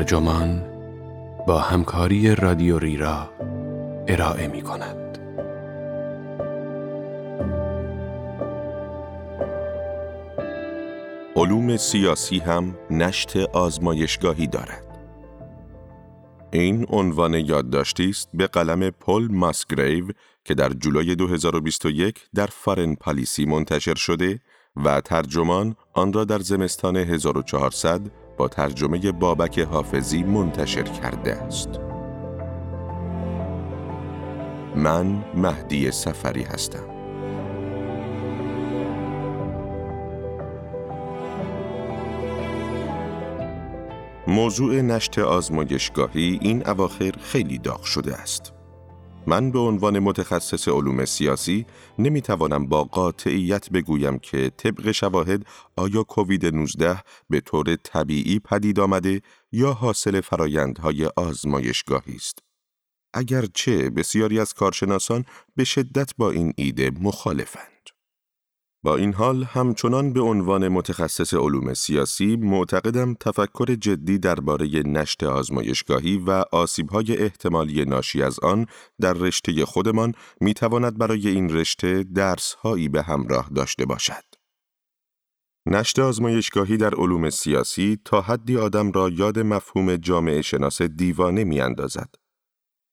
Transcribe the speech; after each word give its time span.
ترجمان 0.00 0.62
با 1.46 1.58
همکاری 1.58 2.34
رادیو 2.34 2.78
ریرا 2.78 3.30
ارائه 4.08 4.48
می 4.48 4.62
کند. 4.62 5.18
علوم 11.36 11.76
سیاسی 11.76 12.38
هم 12.38 12.78
نشت 12.90 13.36
آزمایشگاهی 13.36 14.46
دارد. 14.46 14.98
این 16.52 16.86
عنوان 16.88 17.34
یادداشتی 17.34 18.10
است 18.10 18.28
به 18.34 18.46
قلم 18.46 18.90
پل 18.90 19.28
ماسگریو 19.30 20.04
که 20.44 20.54
در 20.54 20.68
جولای 20.68 21.14
2021 21.14 22.28
در 22.34 22.46
فارن 22.46 22.94
پالیسی 22.94 23.44
منتشر 23.44 23.94
شده 23.94 24.40
و 24.76 25.00
ترجمان 25.00 25.76
آن 25.92 26.12
را 26.12 26.24
در 26.24 26.38
زمستان 26.38 26.96
1400 26.96 28.00
با 28.40 28.48
ترجمه 28.48 29.12
بابک 29.12 29.58
حافظی 29.58 30.22
منتشر 30.22 30.82
کرده 30.82 31.32
است. 31.32 31.68
من 34.76 35.24
مهدی 35.34 35.90
سفری 35.90 36.42
هستم. 36.42 36.84
موضوع 44.26 44.80
نشت 44.80 45.18
آزمایشگاهی 45.18 46.38
این 46.42 46.68
اواخر 46.68 47.12
خیلی 47.22 47.58
داغ 47.58 47.82
شده 47.82 48.14
است. 48.14 48.59
من 49.26 49.50
به 49.50 49.58
عنوان 49.58 49.98
متخصص 49.98 50.68
علوم 50.68 51.04
سیاسی 51.04 51.66
نمی‌توانم 51.98 52.66
با 52.66 52.84
قاطعیت 52.84 53.70
بگویم 53.70 54.18
که 54.18 54.50
طبق 54.56 54.90
شواهد 54.90 55.46
آیا 55.76 56.02
کووید 56.02 56.46
19 56.46 57.02
به 57.30 57.40
طور 57.40 57.76
طبیعی 57.76 58.38
پدید 58.38 58.80
آمده 58.80 59.20
یا 59.52 59.72
حاصل 59.72 60.20
فرایندهای 60.20 61.10
آزمایشگاهی 61.16 62.16
است. 62.16 62.38
اگرچه 63.14 63.90
بسیاری 63.90 64.40
از 64.40 64.54
کارشناسان 64.54 65.24
به 65.56 65.64
شدت 65.64 66.10
با 66.18 66.30
این 66.30 66.52
ایده 66.56 66.90
مخالفند. 67.00 67.99
با 68.82 68.96
این 68.96 69.14
حال 69.14 69.44
همچنان 69.44 70.12
به 70.12 70.20
عنوان 70.20 70.68
متخصص 70.68 71.34
علوم 71.34 71.74
سیاسی 71.74 72.36
معتقدم 72.36 73.14
تفکر 73.14 73.74
جدی 73.74 74.18
درباره 74.18 74.66
نشت 74.66 75.24
آزمایشگاهی 75.24 76.18
و 76.18 76.30
آسیبهای 76.52 77.16
احتمالی 77.16 77.84
ناشی 77.84 78.22
از 78.22 78.40
آن 78.40 78.66
در 79.00 79.12
رشته 79.12 79.64
خودمان 79.64 80.14
می‌تواند 80.40 80.98
برای 80.98 81.28
این 81.28 81.56
رشته 81.56 82.02
درسهایی 82.02 82.88
به 82.88 83.02
همراه 83.02 83.50
داشته 83.54 83.86
باشد. 83.86 84.24
نشت 85.66 85.98
آزمایشگاهی 85.98 86.76
در 86.76 86.94
علوم 86.94 87.30
سیاسی 87.30 87.98
تا 88.04 88.20
حدی 88.20 88.56
آدم 88.56 88.92
را 88.92 89.08
یاد 89.08 89.38
مفهوم 89.38 89.96
جامعه 89.96 90.42
شناس 90.42 90.82
دیوانه 90.82 91.44
می 91.44 91.60
اندازد. 91.60 92.14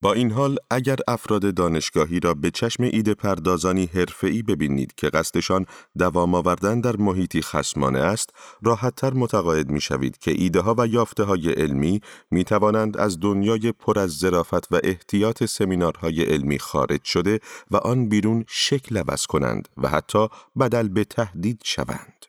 با 0.01 0.13
این 0.13 0.31
حال 0.31 0.57
اگر 0.71 0.97
افراد 1.07 1.53
دانشگاهی 1.53 2.19
را 2.19 2.33
به 2.33 2.51
چشم 2.51 2.83
ایده 2.83 3.13
پردازانی 3.13 3.89
حرفه‌ای 3.93 4.43
ببینید 4.43 4.95
که 4.95 5.09
قصدشان 5.09 5.65
دوام 5.97 6.35
آوردن 6.35 6.81
در 6.81 6.95
محیطی 6.95 7.41
خسمانه 7.41 7.99
است، 7.99 8.29
راحتتر 8.63 9.13
متقاعد 9.13 9.69
می 9.69 9.81
شوید 9.81 10.17
که 10.17 10.31
ایده 10.31 10.59
ها 10.59 10.75
و 10.77 10.87
یافته 10.87 11.23
های 11.23 11.51
علمی 11.51 12.01
می 12.31 12.43
توانند 12.43 12.97
از 12.97 13.19
دنیای 13.19 13.71
پر 13.71 13.99
از 13.99 14.17
ظرافت 14.17 14.71
و 14.71 14.79
احتیاط 14.83 15.43
سمینارهای 15.43 16.23
علمی 16.23 16.59
خارج 16.59 17.03
شده 17.03 17.39
و 17.71 17.77
آن 17.77 18.09
بیرون 18.09 18.45
شکل 18.47 18.97
عوض 18.97 19.25
کنند 19.25 19.69
و 19.77 19.89
حتی 19.89 20.27
بدل 20.59 20.87
به 20.87 21.03
تهدید 21.03 21.61
شوند. 21.63 22.26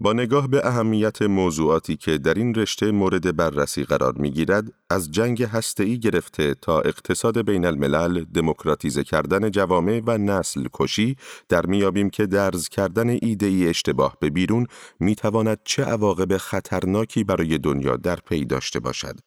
با 0.00 0.12
نگاه 0.12 0.48
به 0.48 0.66
اهمیت 0.66 1.22
موضوعاتی 1.22 1.96
که 1.96 2.18
در 2.18 2.34
این 2.34 2.54
رشته 2.54 2.90
مورد 2.92 3.36
بررسی 3.36 3.84
قرار 3.84 4.12
می 4.18 4.30
گیرد، 4.30 4.72
از 4.90 5.10
جنگ 5.10 5.42
هسته‌ای 5.42 5.98
گرفته 5.98 6.54
تا 6.54 6.80
اقتصاد 6.80 7.46
بین 7.46 7.64
الملل، 7.64 8.24
دموکراتیزه 8.24 9.04
کردن 9.04 9.50
جوامع 9.50 10.02
و 10.06 10.18
نسل 10.18 10.68
کشی، 10.72 11.16
در 11.48 11.66
میابیم 11.66 12.10
که 12.10 12.26
درز 12.26 12.68
کردن 12.68 13.08
ایده 13.08 13.46
ای 13.46 13.68
اشتباه 13.68 14.16
به 14.20 14.30
بیرون 14.30 14.66
می 15.00 15.14
تواند 15.14 15.58
چه 15.64 15.84
عواقب 15.84 16.36
خطرناکی 16.36 17.24
برای 17.24 17.58
دنیا 17.58 17.96
در 17.96 18.16
پی 18.16 18.44
داشته 18.44 18.80
باشد. 18.80 19.20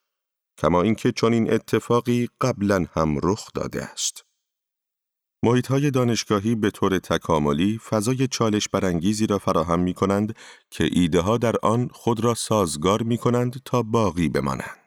کما 0.57 0.81
اینکه 0.81 1.11
چنین 1.11 1.53
اتفاقی 1.53 2.28
قبلا 2.41 2.85
هم 2.95 3.17
رخ 3.23 3.47
داده 3.53 3.84
است. 3.84 4.27
محیط 5.47 5.68
های 5.68 5.91
دانشگاهی 5.91 6.56
به 6.56 6.72
طور 6.72 7.00
تکاملی 7.00 7.80
فضای 7.90 8.28
چالش 8.28 8.69
برانگیزی 8.69 9.28
را 9.28 9.38
فراهم 9.38 9.80
می 9.80 9.94
کنند 9.94 10.35
که 10.72 10.90
ایده 10.91 11.19
ها 11.19 11.38
در 11.38 11.56
آن 11.62 11.90
خود 11.91 12.24
را 12.24 12.34
سازگار 12.34 13.03
می 13.03 13.18
کنند 13.18 13.62
تا 13.66 13.84
باقی 13.84 14.30
بمانند. 14.30 14.78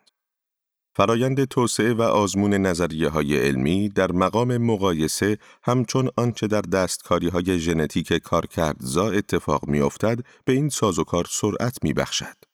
فرایند 0.97 1.45
توسعه 1.45 1.93
و 1.95 2.03
آزمون 2.03 2.55
نظریه 2.55 3.09
های 3.09 3.37
علمی 3.37 3.89
در 3.89 4.13
مقام 4.13 4.57
مقایسه 4.57 5.39
همچون 5.63 6.11
آنچه 6.17 6.47
در 6.47 6.61
دستکاری 6.61 7.29
های 7.29 7.59
ژنتیک 7.59 8.13
کارکردزا 8.13 9.11
اتفاق 9.11 9.69
می 9.69 9.81
افتد 9.81 10.19
به 10.45 10.53
این 10.53 10.69
سازوکار 10.69 11.27
سرعت 11.31 11.79
می 11.83 11.93
بخشد. 11.93 12.50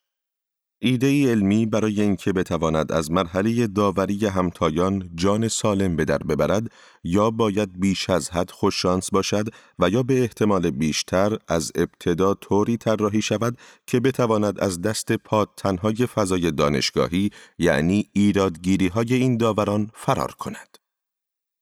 ایده 0.79 1.07
ای 1.07 1.31
علمی 1.31 1.67
برای 1.67 2.01
اینکه 2.01 2.33
بتواند 2.33 2.93
از 2.93 3.11
مرحله 3.11 3.67
داوری 3.67 4.27
همتایان 4.27 5.11
جان 5.15 5.49
سالم 5.49 5.97
به 5.97 6.05
در 6.05 6.19
ببرد 6.19 6.71
یا 7.05 7.31
باید 7.31 7.81
بیش 7.81 8.11
از 8.11 8.31
حد 8.31 8.51
خوششانس 8.51 9.11
باشد 9.11 9.47
و 9.79 9.89
یا 9.91 10.03
به 10.03 10.21
احتمال 10.21 10.71
بیشتر 10.71 11.39
از 11.49 11.73
ابتدا 11.75 12.35
طوری 12.35 12.77
طراحی 12.77 13.23
شود 13.23 13.59
که 13.87 14.01
بتواند 14.01 14.61
از 14.61 14.81
دست 14.83 15.13
پاد 15.13 15.49
تنهای 15.57 15.95
فضای 15.95 16.51
دانشگاهی 16.51 17.31
یعنی 17.59 18.09
ایرادگیری 18.13 18.89
های 18.89 19.15
این 19.15 19.37
داوران 19.37 19.91
فرار 19.95 20.33
کند. 20.33 20.86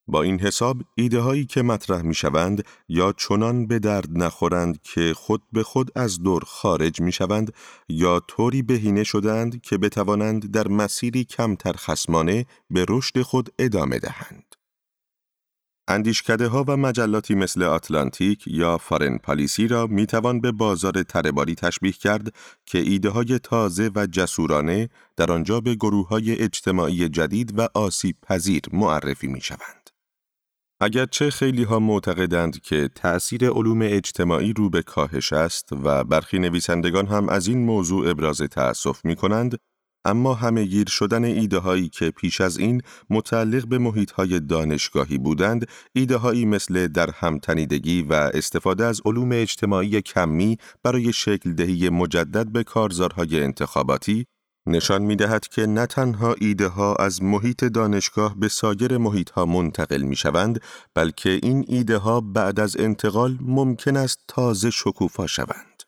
با 0.07 0.23
این 0.23 0.41
حساب 0.41 0.83
ایده 0.95 1.21
هایی 1.21 1.47
که 1.47 1.63
مطرح 1.63 2.03
می 2.03 2.15
شوند 2.15 2.65
یا 2.89 3.13
چنان 3.13 3.67
به 3.67 3.79
درد 3.79 4.09
نخورند 4.11 4.83
که 4.83 5.15
خود 5.15 5.43
به 5.53 5.63
خود 5.63 5.99
از 5.99 6.23
دور 6.23 6.43
خارج 6.47 7.01
می 7.01 7.13
شوند 7.13 7.53
یا 7.89 8.21
طوری 8.21 8.63
بهینه 8.63 9.05
شدند 9.05 9.63
که 9.63 9.79
بتوانند 9.79 10.51
در 10.51 10.69
مسیری 10.69 11.25
کمتر 11.25 11.73
خسمانه 11.73 12.47
به 12.71 12.87
رشد 12.89 13.23
خود 13.23 13.51
ادامه 13.59 13.99
دهند. 13.99 14.55
اندیشکده 15.89 16.49
ها 16.49 16.65
و 16.69 16.77
مجلاتی 16.77 17.35
مثل 17.35 17.63
آتلانتیک 17.63 18.45
یا 18.47 18.79
فارن 18.79 19.19
پالیسی 19.19 19.69
را 19.69 19.87
می 19.87 20.07
توان 20.07 20.41
به 20.41 20.53
بازار 20.53 21.03
ترباری 21.03 21.55
تشبیه 21.55 21.93
کرد 21.93 22.35
که 22.67 22.79
ایده 22.79 23.11
های 23.11 23.39
تازه 23.39 23.91
و 23.95 24.07
جسورانه 24.07 24.89
در 25.17 25.33
آنجا 25.33 25.61
به 25.61 25.75
گروه 25.75 26.09
های 26.09 26.41
اجتماعی 26.41 27.09
جدید 27.09 27.59
و 27.59 27.69
آسیب 27.75 28.17
پذیر 28.23 28.63
معرفی 28.73 29.27
می 29.27 29.41
شوند. 29.41 29.84
اگرچه 30.85 31.31
خیلی 31.31 31.63
ها 31.63 31.79
معتقدند 31.79 32.61
که 32.61 32.89
تأثیر 32.95 33.51
علوم 33.51 33.83
اجتماعی 33.83 34.53
رو 34.53 34.71
به 34.71 34.83
کاهش 34.83 35.33
است 35.33 35.69
و 35.73 36.05
برخی 36.05 36.39
نویسندگان 36.39 37.07
هم 37.07 37.29
از 37.29 37.47
این 37.47 37.65
موضوع 37.65 38.11
ابراز 38.11 38.39
تأسف 38.39 39.05
می 39.05 39.17
کنند، 39.17 39.59
اما 40.05 40.35
همه 40.35 40.65
گیر 40.65 40.89
شدن 40.89 41.25
ایده 41.25 41.59
هایی 41.59 41.89
که 41.89 42.11
پیش 42.11 42.41
از 42.41 42.59
این 42.59 42.83
متعلق 43.11 43.67
به 43.67 43.79
محیط 43.79 44.11
های 44.11 44.41
دانشگاهی 44.41 45.19
بودند، 45.19 45.67
ایده 45.93 46.17
هایی 46.17 46.47
مثل 46.47 46.87
در 46.87 47.11
همتنیدگی 47.11 48.03
و 48.03 48.13
استفاده 48.13 48.85
از 48.85 49.01
علوم 49.05 49.33
اجتماعی 49.33 50.03
کمی 50.03 50.57
برای 50.83 51.13
شکل 51.13 51.53
دهی 51.53 51.89
مجدد 51.89 52.53
به 52.53 52.65
کارزارهای 52.65 53.43
انتخاباتی 53.43 54.27
نشان 54.67 55.03
می 55.03 55.17
دهد 55.17 55.49
که 55.49 55.67
نه 55.67 55.87
تنها 55.87 56.35
ایده 56.41 56.69
ها 56.69 56.95
از 56.95 57.23
محیط 57.23 57.65
دانشگاه 57.65 58.37
به 58.37 58.49
سایر 58.49 58.99
محیط 58.99 59.31
ها 59.31 59.47
منتقل 59.47 60.03
می 60.03 60.17
شوند 60.17 60.61
بلکه 60.95 61.41
این 61.43 61.65
ایده 61.69 61.97
ها 61.97 62.21
بعد 62.21 62.61
از 62.61 62.77
انتقال 62.77 63.39
ممکن 63.41 63.97
است 63.97 64.19
تازه 64.29 64.71
شکوفا 64.71 65.27
شوند. 65.27 65.83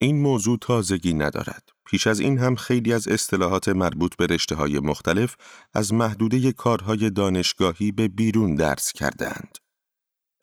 این 0.00 0.22
موضوع 0.22 0.58
تازگی 0.60 1.14
ندارد. 1.14 1.68
پیش 1.86 2.06
از 2.06 2.20
این 2.20 2.38
هم 2.38 2.54
خیلی 2.54 2.92
از 2.92 3.08
اصطلاحات 3.08 3.68
مربوط 3.68 4.16
به 4.16 4.26
رشته 4.26 4.54
های 4.54 4.78
مختلف 4.78 5.36
از 5.74 5.92
محدوده 5.92 6.52
کارهای 6.52 7.10
دانشگاهی 7.10 7.92
به 7.92 8.08
بیرون 8.08 8.54
درس 8.54 8.92
کردند. 8.92 9.58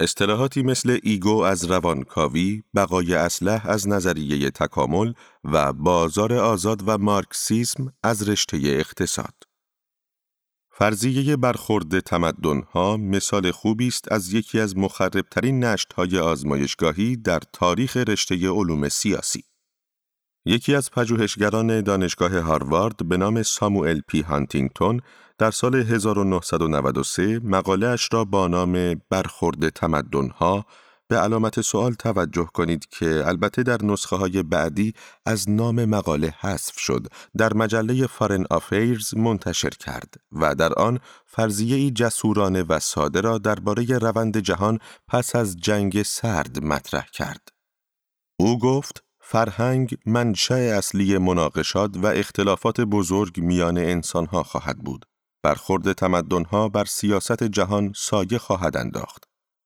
اصطلاحاتی 0.01 0.63
مثل 0.63 0.99
ایگو 1.03 1.41
از 1.41 1.71
روانکاوی، 1.71 2.63
بقای 2.75 3.13
اسلح 3.13 3.67
از 3.67 3.87
نظریه 3.87 4.49
تکامل 4.49 5.13
و 5.43 5.73
بازار 5.73 6.33
آزاد 6.33 6.83
و 6.85 6.97
مارکسیسم 6.97 7.93
از 8.03 8.29
رشته 8.29 8.57
اقتصاد. 8.57 9.33
فرضیه 10.71 11.35
برخورد 11.35 11.99
تمدنها 11.99 12.97
مثال 12.97 13.51
خوبی 13.51 13.87
است 13.87 14.11
از 14.11 14.33
یکی 14.33 14.59
از 14.59 14.77
مخربترین 14.77 15.63
نشتهای 15.63 16.17
آزمایشگاهی 16.17 17.15
در 17.15 17.39
تاریخ 17.53 17.97
رشته 17.97 18.49
علوم 18.49 18.89
سیاسی. 18.89 19.43
یکی 20.45 20.75
از 20.75 20.91
پژوهشگران 20.91 21.81
دانشگاه 21.81 22.39
هاروارد 22.39 23.09
به 23.09 23.17
نام 23.17 23.43
ساموئل 23.43 24.01
پی 24.07 24.21
هانتینگتون 24.21 25.01
در 25.37 25.51
سال 25.51 25.75
1993 25.75 27.39
مقاله 27.39 27.87
اش 27.87 28.09
را 28.11 28.25
با 28.25 28.47
نام 28.47 29.01
برخورد 29.09 29.69
تمدنها 29.69 30.65
به 31.07 31.17
علامت 31.17 31.61
سوال 31.61 31.93
توجه 31.93 32.45
کنید 32.53 32.85
که 32.89 33.23
البته 33.25 33.63
در 33.63 33.77
نسخه 33.83 34.15
های 34.15 34.43
بعدی 34.43 34.93
از 35.25 35.49
نام 35.49 35.85
مقاله 35.85 36.33
حذف 36.39 36.79
شد 36.79 37.07
در 37.37 37.53
مجله 37.53 38.07
فارن 38.07 38.45
آفیرز 38.49 39.15
منتشر 39.17 39.69
کرد 39.69 40.13
و 40.31 40.55
در 40.55 40.73
آن 40.73 40.99
فرضیه 41.25 41.75
ای 41.75 41.91
جسورانه 41.91 42.63
و 42.63 42.79
ساده 42.79 43.21
را 43.21 43.37
درباره 43.37 43.97
روند 43.97 44.37
جهان 44.37 44.79
پس 45.07 45.35
از 45.35 45.57
جنگ 45.57 46.03
سرد 46.03 46.63
مطرح 46.63 47.05
کرد. 47.13 47.49
او 48.39 48.59
گفت 48.59 49.03
فرهنگ 49.31 49.97
منشأ 50.05 50.77
اصلی 50.77 51.17
مناقشات 51.17 51.97
و 51.97 52.07
اختلافات 52.07 52.81
بزرگ 52.81 53.39
میان 53.39 53.77
انسانها 53.77 54.43
خواهد 54.43 54.77
بود. 54.77 55.05
برخورد 55.43 55.93
تمدنها 55.93 56.69
بر 56.69 56.85
سیاست 56.85 57.43
جهان 57.43 57.93
سایه 57.95 58.37
خواهد 58.37 58.77
انداخت. 58.77 59.23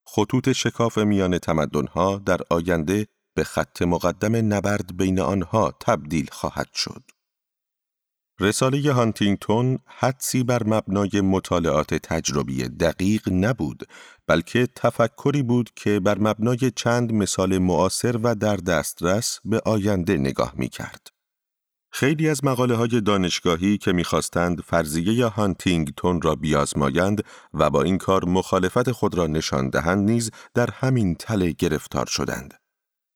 خطوط 0.08 0.52
شکاف 0.52 0.98
میان 0.98 1.38
تمدنها 1.38 2.18
در 2.18 2.40
آینده 2.50 3.06
به 3.36 3.44
خط 3.44 3.82
مقدم 3.82 4.54
نبرد 4.54 4.96
بین 4.96 5.20
آنها 5.20 5.72
تبدیل 5.80 6.28
خواهد 6.32 6.68
شد. 6.74 7.02
رساله 8.40 8.92
هانتینگتون 8.92 9.78
حدسی 9.86 10.44
بر 10.44 10.62
مبنای 10.66 11.20
مطالعات 11.20 11.94
تجربی 11.94 12.68
دقیق 12.68 13.28
نبود 13.32 13.82
بلکه 14.26 14.68
تفکری 14.74 15.42
بود 15.42 15.70
که 15.76 16.00
بر 16.00 16.18
مبنای 16.18 16.72
چند 16.76 17.12
مثال 17.12 17.58
معاصر 17.58 18.16
و 18.16 18.34
در 18.34 18.56
دسترس 18.56 19.40
به 19.44 19.60
آینده 19.64 20.16
نگاه 20.16 20.52
می 20.56 20.68
کرد. 20.68 21.06
خیلی 21.92 22.28
از 22.28 22.44
مقاله 22.44 22.74
های 22.74 23.00
دانشگاهی 23.00 23.78
که 23.78 23.92
می‌خواستند 23.92 24.60
فرضیه 24.60 25.26
هانتینگتون 25.26 26.22
را 26.22 26.34
بیازمایند 26.34 27.24
و 27.54 27.70
با 27.70 27.82
این 27.82 27.98
کار 27.98 28.24
مخالفت 28.24 28.90
خود 28.90 29.14
را 29.14 29.26
نشان 29.26 29.70
دهند 29.70 30.10
نیز 30.10 30.30
در 30.54 30.70
همین 30.70 31.14
تله 31.14 31.52
گرفتار 31.52 32.06
شدند. 32.06 32.54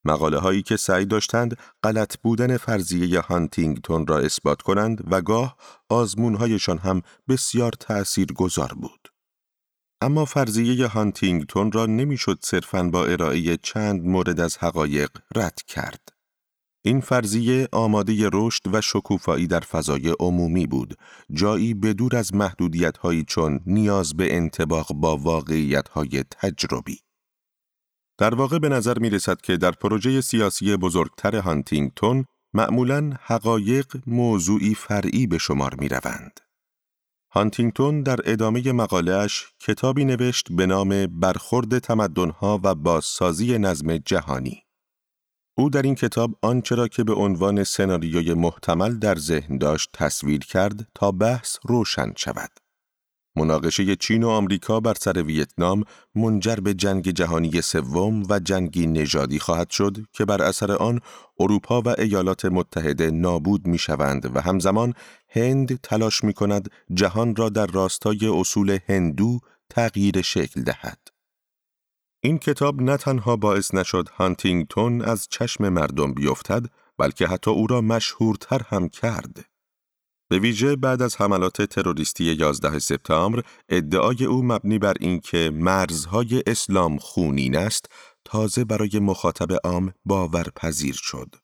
مقاله 0.05 0.39
هایی 0.39 0.63
که 0.63 0.77
سعی 0.77 1.05
داشتند 1.07 1.57
غلط 1.83 2.17
بودن 2.23 2.57
فرضیه 2.57 3.21
هانتینگتون 3.21 4.07
را 4.07 4.19
اثبات 4.19 4.63
کنند 4.63 5.05
و 5.11 5.23
گاه 5.23 5.57
آزمون 5.89 6.35
هایشان 6.35 6.79
هم 6.79 7.03
بسیار 7.29 7.73
تأثیر 7.73 8.33
گذار 8.33 8.73
بود. 8.73 9.09
اما 10.01 10.25
فرضیه 10.25 10.87
هانتینگتون 10.87 11.73
را 11.73 11.87
نمی‌شد 11.87 12.39
صرفاً 12.43 12.83
با 12.83 13.05
ارائه 13.05 13.57
چند 13.57 14.05
مورد 14.05 14.41
از 14.41 14.59
حقایق 14.59 15.11
رد 15.35 15.59
کرد. 15.67 16.09
این 16.85 17.01
فرضیه 17.01 17.69
آماده 17.73 18.29
رشد 18.33 18.75
و 18.75 18.81
شکوفایی 18.81 19.47
در 19.47 19.61
فضای 19.61 20.15
عمومی 20.21 20.67
بود، 20.67 20.95
جایی 21.33 21.75
بدور 21.75 22.17
از 22.17 22.35
محدودیت 22.35 22.99
هایی 22.99 23.25
چون 23.25 23.61
نیاز 23.67 24.17
به 24.17 24.37
انتباق 24.37 24.93
با 24.93 25.17
واقعیت 25.17 25.89
های 25.89 26.25
تجربی. 26.31 26.99
در 28.21 28.35
واقع 28.35 28.59
به 28.59 28.69
نظر 28.69 28.99
می 28.99 29.11
رسد 29.11 29.41
که 29.41 29.57
در 29.57 29.71
پروژه 29.71 30.21
سیاسی 30.21 30.77
بزرگتر 30.77 31.37
هانتینگتون 31.37 32.25
معمولاً 32.55 33.13
حقایق 33.23 33.87
موضوعی 34.07 34.75
فرعی 34.75 35.27
به 35.27 35.39
شمار 35.39 35.75
می 35.75 35.89
روند. 35.89 36.41
هانتینگتون 37.33 38.03
در 38.03 38.21
ادامه 38.25 38.73
مقالهش 38.73 39.47
کتابی 39.61 40.05
نوشت 40.05 40.53
به 40.53 40.67
نام 40.67 41.07
برخورد 41.07 41.79
تمدنها 41.79 42.61
و 42.65 42.75
بازسازی 42.75 43.59
نظم 43.59 43.97
جهانی. 43.97 44.63
او 45.59 45.71
در 45.71 45.83
این 45.83 45.95
کتاب 45.95 46.39
آنچه 46.43 46.75
را 46.75 46.89
که 46.89 47.05
به 47.05 47.15
عنوان 47.15 47.65
سناریوی 47.65 48.35
محتمل 48.35 48.99
در 48.99 49.15
ذهن 49.19 49.59
داشت 49.59 49.91
تصویر 49.93 50.41
کرد 50.41 50.89
تا 50.95 51.13
بحث 51.13 51.57
روشن 51.63 52.13
شود. 52.17 52.51
مناقشه 53.41 53.97
چین 53.97 54.23
و 54.23 54.29
آمریکا 54.29 54.81
بر 54.81 54.95
سر 54.95 55.23
ویتنام 55.23 55.85
منجر 56.15 56.57
به 56.57 56.75
جنگ 56.75 57.11
جهانی 57.11 57.61
سوم 57.61 58.23
و 58.29 58.39
جنگی 58.39 58.87
نژادی 58.87 59.39
خواهد 59.39 59.71
شد 59.71 59.97
که 60.13 60.25
بر 60.25 60.43
اثر 60.43 60.73
آن 60.73 61.01
اروپا 61.39 61.83
و 61.83 61.89
ایالات 61.89 62.45
متحده 62.45 63.11
نابود 63.11 63.67
می 63.67 63.79
شوند 63.79 64.37
و 64.37 64.41
همزمان 64.41 64.95
هند 65.29 65.81
تلاش 65.81 66.25
می 66.25 66.33
کند 66.33 66.71
جهان 66.95 67.37
را 67.37 67.49
در 67.49 67.67
راستای 67.67 68.27
اصول 68.27 68.79
هندو 68.89 69.41
تغییر 69.71 70.23
شکل 70.23 70.63
دهد. 70.63 70.99
این 72.23 72.39
کتاب 72.39 72.83
نه 72.83 72.97
تنها 72.97 73.37
باعث 73.37 73.75
نشد 73.75 74.09
هانتینگتون 74.09 75.03
از 75.03 75.29
چشم 75.31 75.69
مردم 75.69 76.15
بیفتد 76.15 76.65
بلکه 76.99 77.27
حتی 77.27 77.51
او 77.51 77.67
را 77.67 77.81
مشهورتر 77.81 78.61
هم 78.69 78.89
کرد. 78.89 79.50
به 80.31 80.39
ویژه 80.39 80.77
بعد 80.77 81.03
از 81.03 81.17
حملات 81.17 81.63
تروریستی 81.63 82.25
11 82.25 82.79
سپتامبر 82.79 83.43
ادعای 83.69 84.25
او 84.25 84.43
مبنی 84.43 84.79
بر 84.79 84.95
اینکه 85.01 85.51
مرزهای 85.55 86.43
اسلام 86.47 86.99
خونین 86.99 87.57
است 87.57 87.87
تازه 88.25 88.65
برای 88.65 88.99
مخاطب 88.99 89.53
عام 89.65 89.93
باورپذیر 90.05 90.95
شد. 90.95 91.35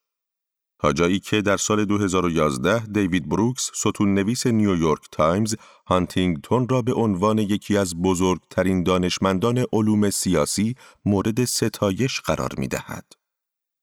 تا 0.78 0.92
جایی 0.92 1.20
که 1.20 1.42
در 1.42 1.56
سال 1.56 1.84
2011 1.84 2.86
دیوید 2.86 3.28
بروکس 3.28 3.70
ستون 3.74 4.14
نویس 4.14 4.46
نیویورک 4.46 5.02
تایمز 5.12 5.54
هانتینگتون 5.86 6.68
را 6.68 6.82
به 6.82 6.94
عنوان 6.94 7.38
یکی 7.38 7.76
از 7.76 7.94
بزرگترین 8.02 8.82
دانشمندان 8.82 9.64
علوم 9.72 10.10
سیاسی 10.10 10.74
مورد 11.04 11.44
ستایش 11.44 12.20
قرار 12.20 12.50
می 12.58 12.68
دهد. 12.68 13.25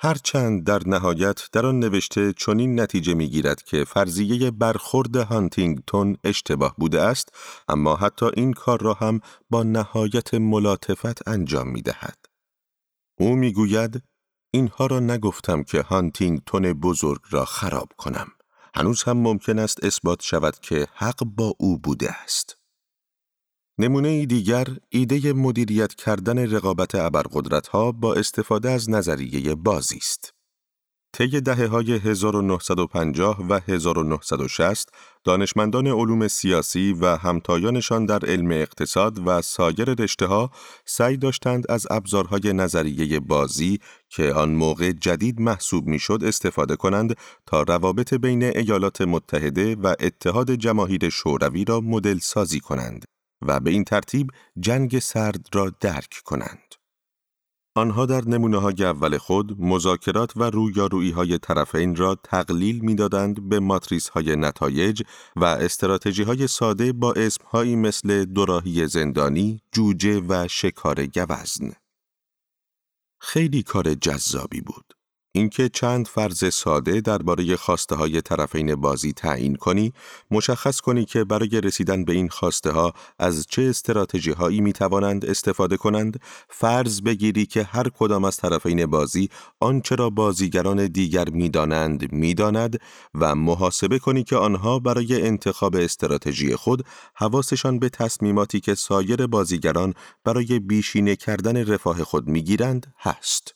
هرچند 0.05 0.63
در 0.63 0.81
نهایت 0.87 1.49
در 1.51 1.65
آن 1.65 1.79
نوشته 1.79 2.33
چنین 2.33 2.79
نتیجه 2.79 3.13
می 3.13 3.29
گیرد 3.29 3.63
که 3.63 3.83
فرضیه 3.83 4.51
برخورد 4.51 5.15
هانتینگتون 5.15 6.17
اشتباه 6.23 6.75
بوده 6.77 7.01
است 7.01 7.29
اما 7.67 7.95
حتی 7.95 8.25
این 8.33 8.53
کار 8.53 8.81
را 8.81 8.93
هم 8.93 9.19
با 9.49 9.63
نهایت 9.63 10.33
ملاطفت 10.33 11.27
انجام 11.27 11.67
می 11.67 11.81
دهد. 11.81 12.17
او 13.19 13.35
می 13.35 13.53
گوید 13.53 14.03
اینها 14.51 14.85
را 14.85 14.99
نگفتم 14.99 15.63
که 15.63 15.81
هانتینگتون 15.81 16.73
بزرگ 16.73 17.21
را 17.29 17.45
خراب 17.45 17.89
کنم. 17.97 18.27
هنوز 18.75 19.03
هم 19.03 19.17
ممکن 19.17 19.59
است 19.59 19.83
اثبات 19.83 20.21
شود 20.21 20.59
که 20.59 20.87
حق 20.93 21.23
با 21.23 21.53
او 21.57 21.79
بوده 21.79 22.11
است. 22.11 22.62
نمونه 23.77 24.25
دیگر 24.25 24.67
ایده 24.89 25.33
مدیریت 25.33 25.95
کردن 25.95 26.51
رقابت 26.51 26.95
ابرقدرت‌ها 26.95 27.91
با 27.91 28.13
استفاده 28.13 28.69
از 28.69 28.89
نظریه 28.89 29.55
بازی 29.55 29.97
است. 29.97 30.33
طی 31.13 31.41
دهه 31.41 31.67
های 31.67 31.91
1950 31.91 33.45
و 33.49 33.59
1960 33.67 34.89
دانشمندان 35.23 35.87
علوم 35.87 36.27
سیاسی 36.27 36.93
و 36.93 37.05
همتایانشان 37.17 38.05
در 38.05 38.25
علم 38.25 38.51
اقتصاد 38.51 39.27
و 39.27 39.41
سایر 39.41 39.93
رشته 39.99 40.25
ها 40.25 40.51
سعی 40.85 41.17
داشتند 41.17 41.71
از 41.71 41.87
ابزارهای 41.89 42.53
نظریه 42.53 43.19
بازی 43.19 43.79
که 44.09 44.33
آن 44.33 44.51
موقع 44.51 44.91
جدید 44.91 45.41
محسوب 45.41 45.87
می‌شد 45.87 46.23
استفاده 46.23 46.75
کنند 46.75 47.15
تا 47.45 47.61
روابط 47.61 48.13
بین 48.13 48.43
ایالات 48.43 49.01
متحده 49.01 49.75
و 49.75 49.95
اتحاد 49.99 50.51
جماهیر 50.51 51.09
شوروی 51.09 51.65
را 51.65 51.81
مدل 51.81 52.17
سازی 52.17 52.59
کنند 52.59 53.05
و 53.47 53.59
به 53.59 53.71
این 53.71 53.83
ترتیب 53.83 54.29
جنگ 54.59 54.99
سرد 54.99 55.47
را 55.53 55.71
درک 55.79 56.21
کنند. 56.25 56.75
آنها 57.75 58.05
در 58.05 58.21
نمونه 58.21 58.57
های 58.57 58.83
اول 58.83 59.17
خود 59.17 59.61
مذاکرات 59.61 60.37
و 60.37 60.43
رویارویی 60.43 61.11
های 61.11 61.37
طرفین 61.37 61.95
را 61.95 62.15
تقلیل 62.15 62.79
می‌دادند 62.79 63.49
به 63.49 63.59
ماتریس 63.59 64.09
های 64.09 64.35
نتایج 64.35 65.01
و 65.35 65.45
استراتژی 65.45 66.23
های 66.23 66.47
ساده 66.47 66.93
با 66.93 67.13
اسم 67.13 67.43
هایی 67.45 67.75
مثل 67.75 68.25
دوراهی 68.25 68.87
زندانی، 68.87 69.61
جوجه 69.71 70.21
و 70.29 70.47
شکار 70.47 71.05
گوزن. 71.05 71.71
خیلی 73.19 73.63
کار 73.63 73.93
جذابی 73.93 74.61
بود. 74.61 74.93
اینکه 75.35 75.69
چند 75.69 76.07
فرض 76.07 76.53
ساده 76.53 77.01
درباره 77.01 77.55
خواسته 77.55 77.95
های 77.95 78.21
طرفین 78.21 78.75
بازی 78.75 79.13
تعیین 79.13 79.55
کنی، 79.55 79.93
مشخص 80.31 80.79
کنی 80.79 81.05
که 81.05 81.23
برای 81.23 81.61
رسیدن 81.61 82.05
به 82.05 82.13
این 82.13 82.29
خواسته 82.29 82.71
ها 82.71 82.93
از 83.19 83.45
چه 83.49 83.61
استراتژی 83.61 84.31
هایی 84.31 84.61
می 84.61 84.73
توانند 84.73 85.25
استفاده 85.25 85.77
کنند، 85.77 86.19
فرض 86.49 87.01
بگیری 87.01 87.45
که 87.45 87.63
هر 87.63 87.89
کدام 87.89 88.23
از 88.23 88.37
طرفین 88.37 88.85
بازی 88.85 89.29
آنچه 89.59 89.95
را 89.95 90.09
بازیگران 90.09 90.87
دیگر 90.87 91.29
می‌دانند 91.29 92.11
می‌داند 92.11 92.79
و 93.15 93.35
محاسبه 93.35 93.99
کنی 93.99 94.23
که 94.23 94.35
آنها 94.35 94.79
برای 94.79 95.21
انتخاب 95.21 95.75
استراتژی 95.75 96.55
خود 96.55 96.85
حواسشان 97.15 97.79
به 97.79 97.89
تصمیماتی 97.89 98.59
که 98.59 98.75
سایر 98.75 99.27
بازیگران 99.27 99.93
برای 100.23 100.59
بیشینه 100.59 101.15
کردن 101.15 101.57
رفاه 101.57 102.03
خود 102.03 102.27
می‌گیرند 102.27 102.93
هست. 102.99 103.55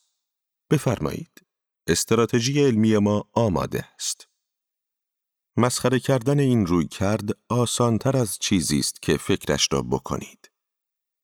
بفرمایید. 0.72 1.47
استراتژی 1.88 2.64
علمی 2.64 2.98
ما 2.98 3.30
آماده 3.34 3.86
است. 3.96 4.28
مسخره 5.58 6.00
کردن 6.00 6.40
این 6.40 6.66
روی 6.66 6.88
کرد 6.88 7.30
آسانتر 7.50 8.18
از 8.18 8.38
چیزی 8.40 8.80
است 8.80 9.02
که 9.02 9.18
فکرش 9.18 9.68
را 9.72 9.82
بکنید. 9.82 10.52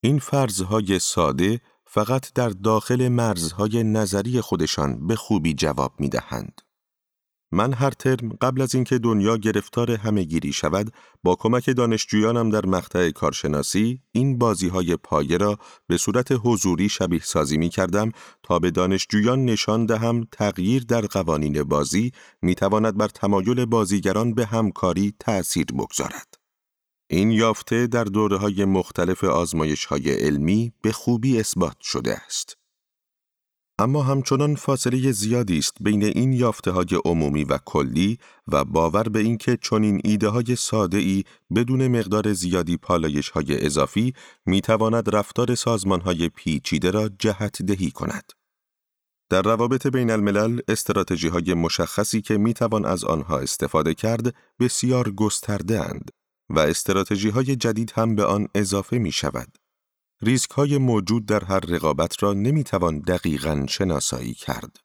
این 0.00 0.18
فرضهای 0.18 0.98
ساده 0.98 1.60
فقط 1.86 2.32
در 2.32 2.48
داخل 2.48 3.08
مرزهای 3.08 3.84
نظری 3.84 4.40
خودشان 4.40 5.06
به 5.06 5.16
خوبی 5.16 5.54
جواب 5.54 6.00
می 6.00 6.08
دهند. 6.08 6.60
من 7.54 7.72
هر 7.72 7.90
ترم 7.90 8.28
قبل 8.40 8.62
از 8.62 8.74
اینکه 8.74 8.98
دنیا 8.98 9.36
گرفتار 9.36 9.90
همه 9.90 10.24
گیری 10.24 10.52
شود 10.52 10.92
با 11.22 11.34
کمک 11.34 11.70
دانشجویانم 11.70 12.50
در 12.50 12.66
مقطع 12.66 13.10
کارشناسی 13.10 14.00
این 14.12 14.38
بازی 14.38 14.68
های 14.68 14.96
پایه 14.96 15.36
را 15.36 15.58
به 15.86 15.96
صورت 15.96 16.28
حضوری 16.44 16.88
شبیه 16.88 17.20
سازی 17.24 17.56
می 17.56 17.68
کردم 17.68 18.12
تا 18.42 18.58
به 18.58 18.70
دانشجویان 18.70 19.44
نشان 19.44 19.86
دهم 19.86 20.24
تغییر 20.32 20.84
در 20.84 21.00
قوانین 21.00 21.62
بازی 21.62 22.12
می 22.42 22.54
تواند 22.54 22.96
بر 22.96 23.08
تمایل 23.08 23.64
بازیگران 23.64 24.34
به 24.34 24.46
همکاری 24.46 25.14
تأثیر 25.20 25.66
بگذارد. 25.66 26.34
این 27.10 27.30
یافته 27.30 27.86
در 27.86 28.04
دوره 28.04 28.36
های 28.36 28.64
مختلف 28.64 29.24
آزمایش 29.24 29.84
های 29.84 30.10
علمی 30.10 30.72
به 30.82 30.92
خوبی 30.92 31.40
اثبات 31.40 31.80
شده 31.80 32.14
است. 32.26 32.63
اما 33.78 34.02
همچنان 34.02 34.54
فاصله 34.54 35.12
زیادی 35.12 35.58
است 35.58 35.76
بین 35.80 36.04
این 36.04 36.32
یافته 36.32 36.70
های 36.70 37.00
عمومی 37.04 37.44
و 37.44 37.58
کلی 37.64 38.18
و 38.48 38.64
باور 38.64 39.02
به 39.08 39.18
اینکه 39.18 39.56
چنین 39.56 40.00
ایده 40.04 40.28
های 40.28 40.56
ساده 40.56 40.98
ای 40.98 41.24
بدون 41.54 41.88
مقدار 41.88 42.32
زیادی 42.32 42.76
پالایش 42.76 43.28
های 43.28 43.66
اضافی 43.66 44.14
می 44.46 44.60
تواند 44.60 45.14
رفتار 45.14 45.54
سازمان 45.54 46.00
های 46.00 46.28
پیچیده 46.28 46.90
را 46.90 47.10
جهت 47.18 47.62
دهی 47.62 47.90
کند. 47.90 48.32
در 49.30 49.42
روابط 49.42 49.86
بین 49.86 50.10
الملل 50.10 50.60
استراتژی 50.68 51.28
های 51.28 51.54
مشخصی 51.54 52.22
که 52.22 52.38
می 52.38 52.54
توان 52.54 52.84
از 52.84 53.04
آنها 53.04 53.38
استفاده 53.38 53.94
کرد 53.94 54.34
بسیار 54.60 55.10
گسترده 55.10 55.80
اند 55.80 56.10
و 56.50 56.58
استراتژی 56.58 57.28
های 57.30 57.56
جدید 57.56 57.92
هم 57.96 58.14
به 58.14 58.24
آن 58.24 58.48
اضافه 58.54 58.98
می 58.98 59.12
شود. 59.12 59.63
ریسک 60.22 60.50
های 60.50 60.78
موجود 60.78 61.26
در 61.26 61.44
هر 61.44 61.60
رقابت 61.60 62.22
را 62.22 62.32
نمی 62.32 62.64
توان 62.64 62.98
دقیقا 62.98 63.66
شناسایی 63.68 64.34
کرد. 64.34 64.76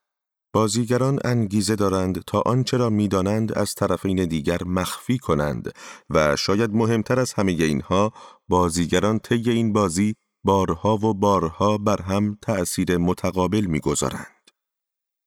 بازیگران 0.53 1.19
انگیزه 1.23 1.75
دارند 1.75 2.23
تا 2.27 2.41
آنچه 2.45 2.77
را 2.77 2.89
می‌دانند 2.89 3.57
از 3.57 3.73
طرفین 3.75 4.25
دیگر 4.25 4.63
مخفی 4.63 5.17
کنند 5.17 5.71
و 6.09 6.35
شاید 6.35 6.73
مهمتر 6.73 7.19
از 7.19 7.33
همه 7.33 7.51
اینها 7.51 8.11
بازیگران 8.47 9.19
طی 9.19 9.49
این 9.49 9.73
بازی 9.73 10.15
بارها 10.43 10.95
و 10.95 11.13
بارها 11.13 11.77
بر 11.77 12.01
هم 12.01 12.37
تأثیر 12.41 12.97
متقابل 12.97 13.65
می‌گذارند. 13.65 14.38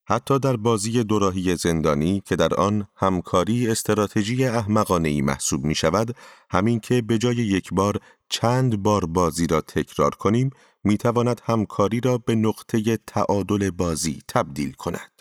حتی 0.05 0.39
در 0.39 0.57
بازی 0.57 1.05
دوراهی 1.05 1.57
زندانی 1.57 2.23
که 2.27 2.37
در 2.37 2.55
آن 2.55 2.87
همکاری 2.97 3.69
استراتژی 3.69 4.45
احمقانه 4.45 5.09
ای 5.09 5.23
محسوب 5.23 5.65
می 5.65 5.75
شود، 5.75 6.17
همین 6.51 6.81
که 6.81 7.03
به 7.03 7.19
جای 7.19 7.37
یک 7.37 7.69
بار 7.73 8.01
چند 8.29 8.83
بار 8.83 9.07
بازی 9.07 9.47
را 9.47 9.61
تکرار 9.61 10.11
کنیم، 10.11 10.51
می 10.85 10.99
تواند 10.99 11.41
همکاری 11.45 12.01
را 12.01 12.19
به 12.19 12.35
نقطه 12.35 12.97
تعادل 13.07 13.71
بازی 13.71 14.23
تبدیل 14.29 14.73
کند. 14.73 15.12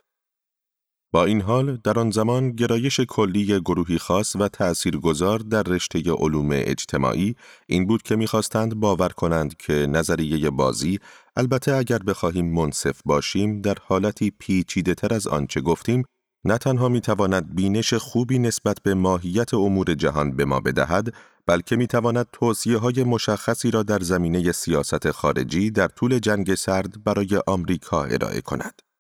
با 1.14 1.26
این 1.26 1.42
حال 1.42 1.78
در 1.84 2.00
آن 2.00 2.12
زمان 2.12 2.52
گرایش 2.52 3.00
کلی 3.00 3.46
گروهی 3.46 3.98
خاص 3.98 4.36
و 4.36 4.48
تأثیرگذار 4.48 5.40
در 5.40 5.64
رشته 5.64 6.12
علوم 6.12 6.50
اجتماعی 6.52 7.36
این 7.68 7.88
بود 7.88 8.02
که 8.02 8.16
می‌خواستند 8.16 8.76
باور 8.76 9.10
کنند 9.10 9.58
که 9.58 9.74
نظریه 9.74 10.50
بازی 10.50 11.00
البته 11.36 11.76
اگر 11.76 11.98
بخواهیم 11.98 12.54
منصف 12.54 13.02
باشیم 13.06 13.62
در 13.62 13.78
حالتی 13.82 14.32
پیچیده 14.40 14.94
تر 14.94 15.14
از 15.14 15.28
آنچه 15.28 15.62
گفتیم 15.62 16.04
نه 16.46 16.58
تنها 16.58 16.90
می‌تواند 16.90 17.56
بینش 17.56 17.94
خوبی 17.94 18.40
نسبت 18.40 18.78
به 18.84 18.94
ماهیت 18.94 19.54
امور 19.54 19.94
جهان 19.94 20.36
به 20.36 20.46
ما 20.46 20.60
بدهد 20.60 21.14
بلکه 21.48 21.76
می‌تواند 21.76 22.28
توصیه 22.34 22.78
های 22.78 23.04
مشخصی 23.04 23.72
را 23.72 23.84
در 23.84 24.00
زمینه 24.00 24.52
سیاست 24.52 25.12
خارجی 25.12 25.72
در 25.72 25.88
طول 25.88 26.20
جنگ 26.20 26.56
سرد 26.56 27.04
برای 27.04 27.42
آمریکا 27.48 28.04
ارائه 28.04 28.42
کند. 28.42 28.91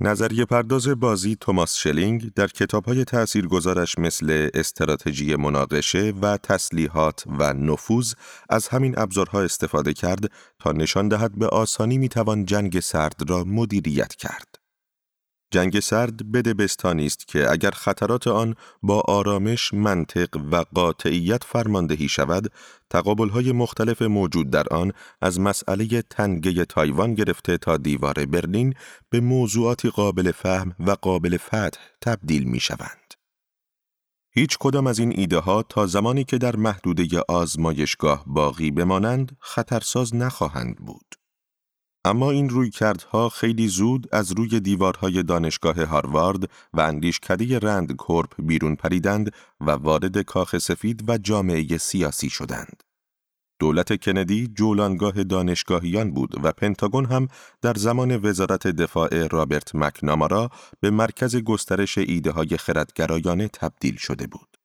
نظریه 0.00 0.44
پرداز 0.44 0.88
بازی 0.88 1.36
توماس 1.40 1.76
شلینگ 1.76 2.32
در 2.34 2.46
کتابهای 2.46 3.04
تأثیرگذارش 3.04 3.98
مثل 3.98 4.48
استراتژی 4.54 5.36
مناقشه 5.36 6.12
و 6.22 6.36
تسلیحات 6.36 7.24
و 7.38 7.52
نفوذ 7.52 8.12
از 8.50 8.68
همین 8.68 8.98
ابزارها 8.98 9.42
استفاده 9.42 9.92
کرد 9.92 10.30
تا 10.58 10.72
نشان 10.72 11.08
دهد 11.08 11.38
به 11.38 11.46
آسانی 11.46 11.98
می‌توان 11.98 12.44
جنگ 12.44 12.80
سرد 12.80 13.30
را 13.30 13.44
مدیریت 13.44 14.14
کرد. 14.14 14.65
جنگ 15.56 15.80
سرد 15.80 16.32
بده 16.32 16.54
بستانی 16.54 17.06
است 17.06 17.28
که 17.28 17.50
اگر 17.50 17.70
خطرات 17.70 18.26
آن 18.26 18.54
با 18.82 19.00
آرامش، 19.00 19.74
منطق 19.74 20.28
و 20.52 20.64
قاطعیت 20.74 21.44
فرماندهی 21.44 22.08
شود، 22.08 22.52
تقابلهای 22.90 23.52
مختلف 23.52 24.02
موجود 24.02 24.50
در 24.50 24.66
آن 24.70 24.92
از 25.20 25.40
مسئله 25.40 26.02
تنگه 26.02 26.64
تایوان 26.64 27.14
گرفته 27.14 27.58
تا 27.58 27.76
دیوار 27.76 28.14
برلین 28.14 28.74
به 29.10 29.20
موضوعاتی 29.20 29.90
قابل 29.90 30.32
فهم 30.32 30.74
و 30.80 30.90
قابل 30.90 31.36
فتح 31.36 31.80
تبدیل 32.00 32.44
می 32.44 32.60
شوند. 32.60 33.14
هیچ 34.30 34.56
کدام 34.60 34.86
از 34.86 34.98
این 34.98 35.12
ایده 35.16 35.38
ها 35.38 35.62
تا 35.62 35.86
زمانی 35.86 36.24
که 36.24 36.38
در 36.38 36.56
محدوده 36.56 37.20
آزمایشگاه 37.28 38.24
باقی 38.26 38.70
بمانند 38.70 39.36
خطرساز 39.40 40.14
نخواهند 40.14 40.76
بود. 40.76 41.25
اما 42.06 42.30
این 42.30 42.48
روی 42.48 42.70
کردها 42.70 43.28
خیلی 43.28 43.68
زود 43.68 44.08
از 44.12 44.32
روی 44.32 44.60
دیوارهای 44.60 45.22
دانشگاه 45.22 45.84
هاروارد 45.84 46.50
و 46.72 46.80
اندیشکده 46.80 47.58
رند 47.58 47.96
کورپ 47.96 48.34
بیرون 48.38 48.76
پریدند 48.76 49.32
و 49.60 49.70
وارد 49.70 50.22
کاخ 50.22 50.58
سفید 50.58 51.08
و 51.08 51.18
جامعه 51.18 51.78
سیاسی 51.78 52.30
شدند. 52.30 52.82
دولت 53.58 54.04
کندی 54.04 54.46
جولانگاه 54.46 55.24
دانشگاهیان 55.24 56.10
بود 56.10 56.44
و 56.44 56.52
پنتاگون 56.52 57.04
هم 57.04 57.28
در 57.62 57.74
زمان 57.74 58.16
وزارت 58.16 58.66
دفاع 58.66 59.26
رابرت 59.26 59.74
مکنامارا 59.74 60.50
به 60.80 60.90
مرکز 60.90 61.36
گسترش 61.36 61.98
ایده 61.98 62.30
های 62.30 62.56
خردگرایانه 62.56 63.48
تبدیل 63.48 63.96
شده 63.96 64.26
بود. 64.26 64.56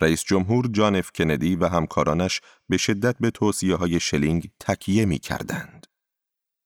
رئیس 0.00 0.24
جمهور 0.24 0.68
جان 0.72 0.96
اف 0.96 1.10
کندی 1.12 1.56
و 1.56 1.66
همکارانش 1.66 2.40
به 2.68 2.76
شدت 2.76 3.16
به 3.20 3.30
توصیه 3.30 3.76
های 3.76 4.00
شلینگ 4.00 4.50
تکیه 4.60 5.04
می 5.04 5.18
کردند. 5.18 5.77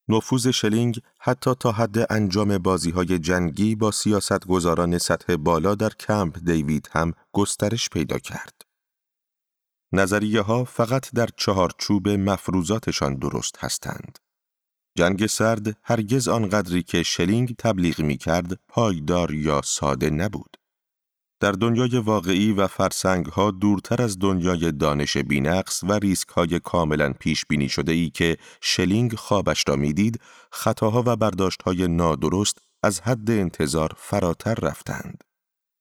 نفوذ 0.09 0.49
شلینگ 0.49 1.01
حتی 1.19 1.55
تا 1.61 1.73
حد 1.73 2.13
انجام 2.13 2.59
بازی 2.59 2.91
های 2.91 3.19
جنگی 3.19 3.75
با 3.75 3.93
گذاران 4.49 4.99
سطح 4.99 5.37
بالا 5.37 5.75
در 5.75 5.91
کمپ 5.91 6.39
دیوید 6.45 6.89
هم 6.93 7.13
گسترش 7.33 7.89
پیدا 7.89 8.19
کرد. 8.19 8.63
نظریه 9.93 10.41
ها 10.41 10.65
فقط 10.65 11.11
در 11.15 11.29
چهارچوب 11.37 12.09
مفروضاتشان 12.09 13.15
درست 13.15 13.57
هستند. 13.59 14.19
جنگ 14.99 15.27
سرد 15.27 15.79
هرگز 15.83 16.29
آنقدری 16.29 16.83
که 16.83 17.03
شلینگ 17.03 17.55
تبلیغ 17.59 18.01
می 18.01 18.17
کرد 18.17 18.61
پایدار 18.69 19.35
یا 19.35 19.61
ساده 19.65 20.11
نبود. 20.11 20.57
در 21.43 21.53
دنیای 21.53 21.99
واقعی 21.99 22.53
و 22.53 22.67
فرسنگ 22.67 23.27
ها 23.27 23.51
دورتر 23.51 24.03
از 24.03 24.19
دنیای 24.19 24.73
دانش 24.73 25.17
بینقص 25.17 25.85
و 25.85 25.93
ریسک 25.93 26.29
های 26.29 26.61
کاملا 26.61 27.13
پیش 27.13 27.47
بینی 27.47 27.69
شده 27.69 27.93
ای 27.93 28.11
که 28.11 28.37
شلینگ 28.61 29.15
خوابش 29.15 29.65
را 29.69 29.77
می‌دید، 29.77 30.21
خطاها 30.53 31.03
و 31.07 31.17
برداشت 31.17 31.63
های 31.63 31.89
نادرست 31.89 32.59
از 32.83 33.01
حد 33.01 33.31
انتظار 33.31 33.93
فراتر 33.97 34.55
رفتند. 34.55 35.25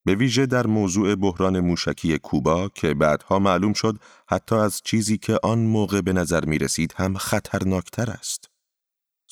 به 0.05 0.15
ویژه 0.15 0.45
در 0.45 0.67
موضوع 0.67 1.15
بحران 1.15 1.59
موشکی 1.59 2.17
کوبا 2.17 2.69
که 2.69 2.93
بعدها 2.93 3.39
معلوم 3.39 3.73
شد 3.73 3.97
حتی 4.29 4.55
از 4.55 4.81
چیزی 4.83 5.17
که 5.17 5.39
آن 5.43 5.59
موقع 5.59 6.01
به 6.01 6.13
نظر 6.13 6.45
می 6.45 6.57
رسید 6.57 6.93
هم 6.97 7.17
خطرناکتر 7.17 8.11
است. 8.11 8.50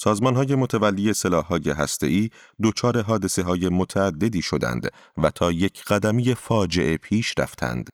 سازمان 0.01 0.35
های 0.35 0.55
متولی 0.55 1.13
سلاح 1.13 1.45
های 1.45 1.69
هسته‌ای 1.69 2.29
دچار 2.63 3.01
حادثه 3.01 3.43
های 3.43 3.69
متعددی 3.69 4.41
شدند 4.41 4.91
و 5.17 5.29
تا 5.29 5.51
یک 5.51 5.83
قدمی 5.83 6.35
فاجعه 6.35 6.97
پیش 6.97 7.33
رفتند. 7.37 7.89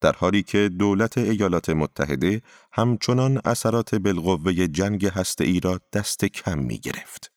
در 0.00 0.12
حالی 0.12 0.42
که 0.42 0.68
دولت 0.68 1.18
ایالات 1.18 1.70
متحده 1.70 2.42
همچنان 2.72 3.40
اثرات 3.44 3.94
بالقوه 3.94 4.52
جنگ 4.52 5.06
هسته‌ای 5.06 5.60
را 5.60 5.80
دست 5.92 6.24
کم 6.24 6.58
می 6.58 6.78
گرفت. 6.78 7.32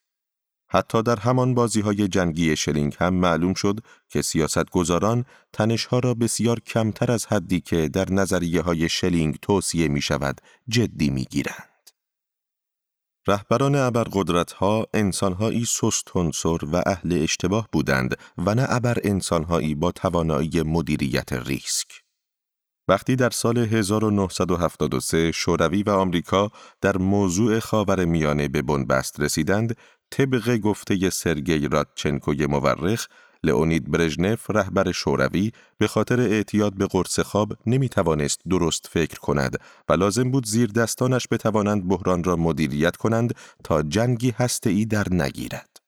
حتی 0.70 1.04
در 1.04 1.20
همان 1.20 1.54
بازی 1.54 1.82
های 1.82 2.08
جنگی 2.08 2.56
شلینگ 2.56 2.96
هم 3.00 3.14
معلوم 3.14 3.54
شد 3.54 3.80
که 4.10 4.22
سیاستگزاران 4.22 5.26
تنشها 5.54 6.00
را 6.00 6.14
بسیار 6.14 6.60
کمتر 6.60 7.12
از 7.12 7.26
حدی 7.26 7.62
که 7.62 7.90
در 7.90 8.12
نظریه 8.12 8.62
های 8.62 8.90
شلینگ 8.90 9.38
توصیه 9.42 9.88
می 9.88 10.02
شود 10.02 10.42
جدی 10.68 11.10
می 11.10 11.24
گیرند. 11.24 11.73
رهبران 13.28 13.76
ابرقدرت‌ها 13.76 14.88
انسانهایی 14.94 15.66
سست 15.66 16.16
و 16.64 16.82
اهل 16.86 17.24
اشتباه 17.24 17.70
بودند 17.72 18.18
و 18.38 18.56
نه 18.56 18.66
ابر 18.70 18.98
انسانهایی 19.04 19.76
با 19.76 19.92
توانایی 19.92 20.62
مدیریت 20.62 21.34
ریسک. 21.34 21.88
وقتی 22.88 23.16
در 23.16 23.30
سال 23.30 23.58
1973 23.58 25.32
شوروی 25.32 25.84
و 25.84 25.90
آمریکا 25.90 26.52
در 26.82 26.98
موضوع 26.98 27.60
خاور 27.60 28.06
میانه 28.06 28.48
به 28.48 28.62
بنبست 28.62 29.20
رسیدند، 29.20 29.78
طبق 30.12 30.58
گفته 30.58 31.10
سرگی 31.10 31.68
رادچنکوی 31.68 32.46
مورخ 32.46 33.08
لئونید 33.44 33.92
برژنف 33.92 34.50
رهبر 34.50 34.92
شوروی 34.92 35.52
به 35.78 35.88
خاطر 35.88 36.20
اعتیاد 36.20 36.74
به 36.74 36.86
قرص 36.86 37.20
خواب 37.20 37.54
نمی 37.66 37.90
توانست 37.90 38.42
درست 38.50 38.88
فکر 38.92 39.20
کند 39.20 39.60
و 39.90 39.94
لازم 39.94 40.32
بود 40.32 40.46
زیر 40.46 40.72
دستانش 40.72 41.28
بتوانند 41.32 41.88
بحران 41.88 42.24
را 42.24 42.36
مدیریت 42.36 42.96
کنند 42.96 43.36
تا 43.64 43.84
جنگی 43.84 44.34
ای 44.66 44.86
در 44.86 45.06
نگیرد. 45.12 45.84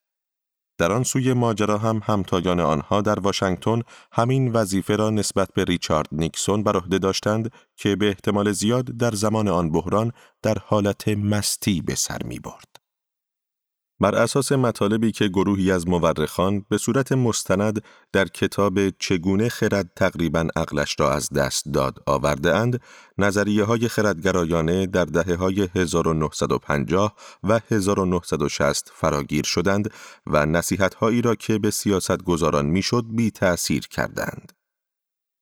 در 0.78 0.92
آن 0.92 1.04
سوی 1.04 1.34
ماجرا 1.34 1.78
هم 1.78 2.02
همتایان 2.04 2.60
آنها 2.60 3.02
در 3.02 3.20
واشنگتن 3.20 3.82
همین 4.12 4.52
وظیفه 4.52 4.96
را 4.96 5.10
نسبت 5.10 5.50
به 5.54 5.64
ریچارد 5.64 6.08
نیکسون 6.12 6.64
بر 6.64 6.76
عهده 6.76 6.98
داشتند 6.98 7.52
که 7.78 7.96
به 7.96 8.08
احتمال 8.08 8.52
زیاد 8.52 8.86
در 8.86 9.12
زمان 9.12 9.48
آن 9.48 9.72
بحران 9.72 10.12
در 10.42 10.58
حالت 10.66 11.08
مستی 11.08 11.82
به 11.82 11.96
سر 11.96 12.24
می 12.24 12.40
برد. 12.40 12.75
بر 14.00 14.16
اساس 14.16 14.52
مطالبی 14.52 15.12
که 15.12 15.28
گروهی 15.28 15.72
از 15.72 15.88
مورخان 15.88 16.66
به 16.70 16.78
صورت 16.78 17.12
مستند 17.12 17.84
در 18.12 18.26
کتاب 18.26 18.90
چگونه 18.90 19.50
خرد 19.50 19.92
تقریبا 19.96 20.48
عقلش 20.56 20.96
را 21.00 21.12
از 21.12 21.30
دست 21.30 21.66
داد 21.74 22.04
آورده 22.06 22.56
اند، 22.56 22.82
نظریه 23.18 23.64
های 23.64 23.88
خردگرایانه 23.88 24.86
در 24.86 25.06
دهه 25.06 25.36
های 25.36 25.70
1950 25.76 27.16
و 27.44 27.60
1960 27.72 28.92
فراگیر 28.94 29.44
شدند 29.46 29.94
و 30.28 30.46
نصیحت 30.46 30.94
هایی 30.94 31.22
را 31.22 31.36
که 31.36 31.58
به 31.58 31.72
سیاست 31.72 32.24
گذاران 32.24 32.66
می‌شد 32.66 33.06
بی 33.10 33.32
تأثیر 33.32 33.88
کردند. 33.88 34.52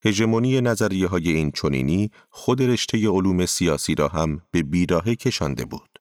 هژمونی 0.06 0.62
نظریه 0.62 1.08
های 1.08 1.32
این 1.32 1.52
چونینی 1.52 2.12
خود 2.30 2.62
رشته 2.62 2.98
علوم 3.10 3.46
سیاسی 3.46 3.96
را 3.96 4.08
هم 4.08 4.42
به 4.52 4.64
بیراهه 4.64 5.16
کشانده 5.16 5.66
بود. 5.66 5.93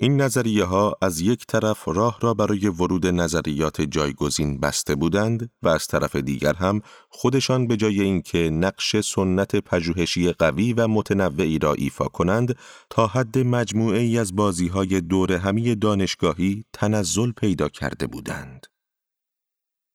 این 0.00 0.20
نظریه 0.20 0.64
ها 0.64 0.96
از 1.02 1.20
یک 1.20 1.46
طرف 1.46 1.88
راه 1.88 2.18
را 2.20 2.34
برای 2.34 2.68
ورود 2.68 3.06
نظریات 3.06 3.80
جایگزین 3.80 4.60
بسته 4.60 4.94
بودند 4.94 5.50
و 5.62 5.68
از 5.68 5.86
طرف 5.86 6.16
دیگر 6.16 6.54
هم 6.54 6.80
خودشان 7.08 7.66
به 7.66 7.76
جای 7.76 8.00
اینکه 8.00 8.50
نقش 8.50 8.96
سنت 8.96 9.56
پژوهشی 9.56 10.32
قوی 10.32 10.72
و 10.72 10.88
متنوعی 10.88 11.58
را 11.58 11.74
ایفا 11.74 12.04
کنند 12.04 12.56
تا 12.90 13.06
حد 13.06 13.38
مجموعه 13.38 13.98
ای 14.00 14.18
از 14.18 14.36
بازی 14.36 14.68
های 14.68 15.00
دور 15.00 15.32
همی 15.32 15.74
دانشگاهی 15.74 16.64
تنزل 16.72 17.32
پیدا 17.32 17.68
کرده 17.68 18.06
بودند. 18.06 18.66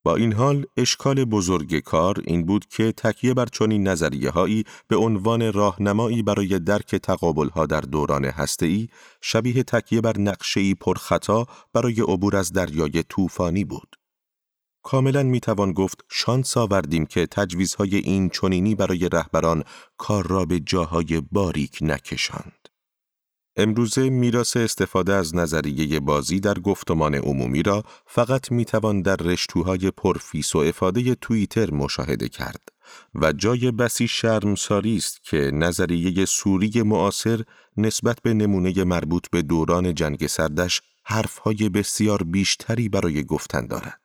با 0.05 0.15
این 0.15 0.33
حال 0.33 0.65
اشکال 0.77 1.25
بزرگ 1.25 1.79
کار 1.79 2.22
این 2.27 2.45
بود 2.45 2.65
که 2.65 2.91
تکیه 2.91 3.33
بر 3.33 3.45
چنین 3.45 3.88
نظریه 3.88 4.29
هایی 4.29 4.63
به 4.88 4.95
عنوان 4.95 5.53
راهنمایی 5.53 6.24
برای 6.24 6.60
درک 6.60 6.95
تقابل 6.95 7.50
ها 7.50 7.65
در 7.65 7.81
دوران 7.81 8.25
هسته‌ای 8.25 8.88
شبیه 9.22 9.63
تکیه 9.63 10.01
بر 10.01 10.17
نقشه 10.17 10.74
پرخطا 10.74 11.45
برای 11.74 12.01
عبور 12.01 12.36
از 12.36 12.53
دریای 12.53 13.03
طوفانی 13.10 13.63
بود. 13.63 13.95
کاملا 14.83 15.24
می 15.24 15.39
توان 15.39 15.74
گفت 15.74 16.05
شانس 16.12 16.57
آوردیم 16.57 17.05
که 17.05 17.25
تجویزهای 17.25 17.95
این 17.95 18.29
چنینی 18.29 18.75
برای 18.75 19.10
رهبران 19.10 19.63
کار 19.98 20.27
را 20.27 20.45
به 20.45 20.60
جاهای 20.60 21.22
باریک 21.31 21.77
نکشاند. 21.81 22.62
امروزه 23.57 24.10
میراث 24.10 24.57
استفاده 24.57 25.13
از 25.13 25.36
نظریه 25.36 26.00
بازی 26.00 26.39
در 26.39 26.60
گفتمان 26.60 27.15
عمومی 27.15 27.63
را 27.63 27.83
فقط 28.05 28.51
می‌توان 28.51 29.01
در 29.01 29.15
رشتوهای 29.15 29.91
پرفیس 29.91 30.55
و 30.55 30.60
افاده 30.60 31.15
توییتر 31.15 31.72
مشاهده 31.72 32.29
کرد 32.29 32.69
و 33.15 33.33
جای 33.33 33.72
بسی 33.72 34.07
شرمساری 34.07 34.98
است 34.98 35.24
که 35.24 35.38
نظریه 35.53 36.25
سوری 36.25 36.81
معاصر 36.81 37.41
نسبت 37.77 38.22
به 38.22 38.33
نمونه 38.33 38.83
مربوط 38.83 39.25
به 39.31 39.41
دوران 39.41 39.93
جنگ 39.95 40.27
سردش 40.27 40.81
حرفهای 41.03 41.69
بسیار 41.69 42.24
بیشتری 42.24 42.89
برای 42.89 43.24
گفتن 43.24 43.67
دارد. 43.67 44.02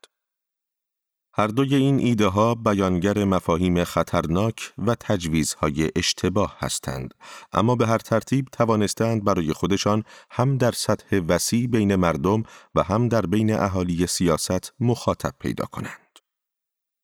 هر 1.38 1.46
دوی 1.46 1.74
این 1.74 1.98
ایده 1.98 2.26
ها 2.26 2.54
بیانگر 2.54 3.24
مفاهیم 3.24 3.84
خطرناک 3.84 4.72
و 4.78 4.94
تجویزهای 4.94 5.90
اشتباه 5.96 6.56
هستند 6.58 7.14
اما 7.52 7.76
به 7.76 7.86
هر 7.86 7.98
ترتیب 7.98 8.48
توانستند 8.52 9.24
برای 9.24 9.52
خودشان 9.52 10.04
هم 10.30 10.58
در 10.58 10.72
سطح 10.72 11.20
وسیع 11.28 11.66
بین 11.66 11.96
مردم 11.96 12.42
و 12.74 12.82
هم 12.82 13.08
در 13.08 13.26
بین 13.26 13.54
اهالی 13.54 14.06
سیاست 14.06 14.72
مخاطب 14.80 15.34
پیدا 15.40 15.64
کنند. 15.64 16.18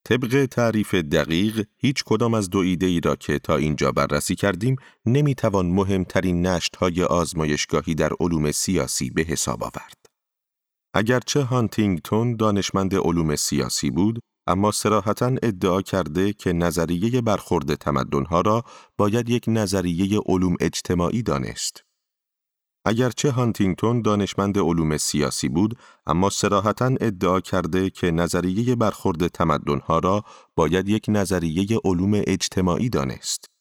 طبق 0.04 0.46
تعریف 0.50 0.94
دقیق 0.94 1.66
هیچ 1.76 2.04
کدام 2.04 2.34
از 2.34 2.50
دو 2.50 2.58
ایده 2.58 2.86
ای 2.86 3.00
را 3.00 3.16
که 3.16 3.38
تا 3.38 3.56
اینجا 3.56 3.92
بررسی 3.92 4.34
کردیم 4.34 4.76
نمی‌توان 5.06 5.66
مهمترین 5.66 6.46
نشت 6.46 6.76
های 6.76 7.02
آزمایشگاهی 7.02 7.94
در 7.94 8.10
علوم 8.20 8.52
سیاسی 8.52 9.10
به 9.10 9.22
حساب 9.22 9.64
آورد. 9.64 10.03
اگرچه 10.96 11.42
هانتینگتون 11.42 12.36
دانشمند 12.36 12.94
علوم 12.94 13.36
سیاسی 13.36 13.90
بود، 13.90 14.20
اما 14.46 14.70
سراحتا 14.70 15.26
ادعا 15.42 15.82
کرده 15.82 16.32
که 16.32 16.52
نظریه 16.52 17.20
برخورد 17.20 17.74
تمدنها 17.74 18.40
را 18.40 18.64
باید 18.98 19.28
یک 19.28 19.44
نظریه 19.48 20.20
علوم 20.26 20.56
اجتماعی 20.60 21.22
دانست. 21.22 21.84
اگرچه 22.84 23.30
هانتینگتون 23.30 24.02
دانشمند 24.02 24.58
علوم 24.58 24.96
سیاسی 24.96 25.48
بود، 25.48 25.78
اما 26.06 26.30
سراحتا 26.30 26.86
ادعا 27.00 27.40
کرده 27.40 27.90
که 27.90 28.10
نظریه 28.10 28.76
برخورد 28.76 29.28
تمدنها 29.28 29.98
را 29.98 30.24
باید 30.56 30.88
یک 30.88 31.04
نظریه 31.08 31.78
علوم 31.84 32.22
اجتماعی 32.26 32.88
دانست. 32.88 33.53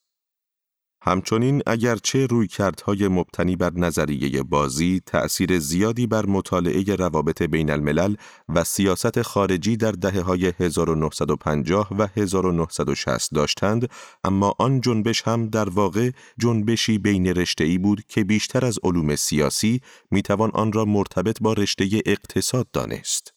همچنین 1.05 1.61
اگرچه 1.67 2.25
رویکردهای 2.25 3.07
مبتنی 3.07 3.55
بر 3.55 3.71
نظریه 3.75 4.43
بازی 4.43 5.01
تأثیر 5.05 5.59
زیادی 5.59 6.07
بر 6.07 6.25
مطالعه 6.25 6.95
روابط 6.95 7.41
بین 7.43 7.69
الملل 7.69 8.15
و 8.49 8.63
سیاست 8.63 9.21
خارجی 9.21 9.77
در 9.77 9.91
دهه 9.91 10.21
های 10.21 10.53
1950 10.59 11.93
و 11.99 12.07
1960 12.15 13.33
داشتند، 13.33 13.89
اما 14.23 14.55
آن 14.59 14.81
جنبش 14.81 15.21
هم 15.21 15.49
در 15.49 15.69
واقع 15.69 16.11
جنبشی 16.39 16.97
بین 16.97 17.27
رشته‌ای 17.27 17.77
بود 17.77 18.03
که 18.07 18.23
بیشتر 18.23 18.65
از 18.65 18.79
علوم 18.83 19.15
سیاسی 19.15 19.81
می‌توان 20.11 20.51
آن 20.53 20.71
را 20.71 20.85
مرتبط 20.85 21.37
با 21.41 21.53
رشته 21.53 22.01
اقتصاد 22.05 22.67
دانست. 22.73 23.32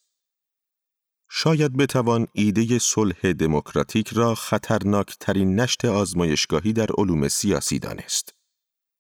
شاید 1.29 1.77
بتوان 1.77 2.27
ایده 2.33 2.79
صلح 2.79 3.33
دموکراتیک 3.33 4.09
را 4.09 4.35
خطرناک 4.35 5.17
ترین 5.21 5.61
نشت 5.61 5.85
آزمایشگاهی 5.85 6.73
در 6.73 6.89
علوم 6.99 7.29
سیاسی 7.29 7.79
دانست. 7.79 8.35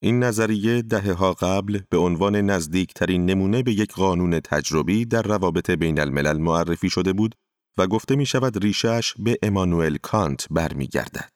این 0.02 0.22
نظریه 0.22 0.82
دهه 0.82 1.12
ها 1.12 1.32
قبل 1.32 1.80
به 1.90 1.98
عنوان 1.98 2.36
نزدیکترین 2.36 3.26
نمونه 3.26 3.62
به 3.62 3.72
یک 3.72 3.92
قانون 3.92 4.40
تجربی 4.40 5.04
در 5.04 5.22
روابط 5.22 5.70
بین 5.70 6.00
الملل 6.00 6.38
معرفی 6.38 6.90
شده 6.90 7.12
بود 7.12 7.34
و 7.78 7.86
گفته 7.86 8.16
می 8.16 8.26
شود 8.26 8.64
ریشش 8.64 9.14
به 9.18 9.38
امانوئل 9.42 9.96
کانت 9.96 10.46
برمیگردد. 10.50 11.32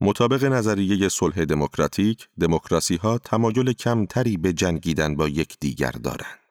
مطابق 0.00 0.44
نظریه 0.44 1.08
صلح 1.08 1.44
دموکراتیک، 1.44 2.28
دموکراسی 2.40 2.96
ها 2.96 3.18
تمایل 3.18 3.72
کمتری 3.72 4.36
به 4.36 4.52
جنگیدن 4.52 5.16
با 5.16 5.28
یکدیگر 5.28 5.90
دارند. 5.90 6.47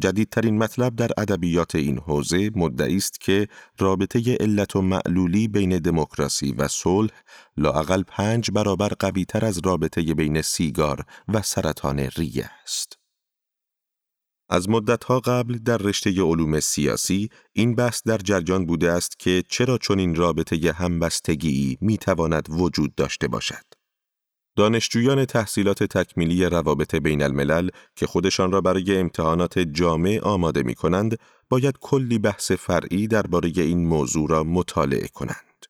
جدیدترین 0.00 0.58
مطلب 0.58 0.96
در 0.96 1.10
ادبیات 1.18 1.74
این 1.74 1.98
حوزه 1.98 2.50
مدعی 2.54 2.96
است 2.96 3.20
که 3.20 3.48
رابطه 3.78 4.36
علت 4.40 4.76
و 4.76 4.82
معلولی 4.82 5.48
بین 5.48 5.78
دموکراسی 5.78 6.52
و 6.52 6.68
صلح 6.68 7.12
لااقل 7.56 8.02
پنج 8.02 8.50
برابر 8.50 8.88
قویتر 8.88 9.44
از 9.44 9.60
رابطه 9.64 10.14
بین 10.14 10.42
سیگار 10.42 11.04
و 11.28 11.42
سرطان 11.42 11.98
ریه 11.98 12.50
است. 12.62 12.98
از 14.50 14.68
مدتها 14.68 15.20
قبل 15.20 15.58
در 15.58 15.76
رشته 15.76 16.10
علوم 16.10 16.60
سیاسی 16.60 17.28
این 17.52 17.74
بحث 17.74 18.02
در 18.02 18.18
جریان 18.18 18.66
بوده 18.66 18.92
است 18.92 19.18
که 19.18 19.42
چرا 19.48 19.78
چنین 19.78 20.14
رابطه 20.14 20.72
همبستگی 20.72 21.78
می 21.80 21.98
تواند 21.98 22.46
وجود 22.50 22.94
داشته 22.94 23.28
باشد. 23.28 23.67
دانشجویان 24.58 25.24
تحصیلات 25.24 25.84
تکمیلی 25.84 26.44
روابط 26.44 26.94
بین 26.94 27.22
الملل 27.22 27.68
که 27.96 28.06
خودشان 28.06 28.52
را 28.52 28.60
برای 28.60 28.98
امتحانات 28.98 29.58
جامع 29.58 30.20
آماده 30.22 30.62
می 30.62 30.74
کنند، 30.74 31.18
باید 31.48 31.78
کلی 31.80 32.18
بحث 32.18 32.52
فرعی 32.52 33.06
درباره 33.06 33.52
این 33.56 33.86
موضوع 33.86 34.30
را 34.30 34.44
مطالعه 34.44 35.08
کنند. 35.08 35.66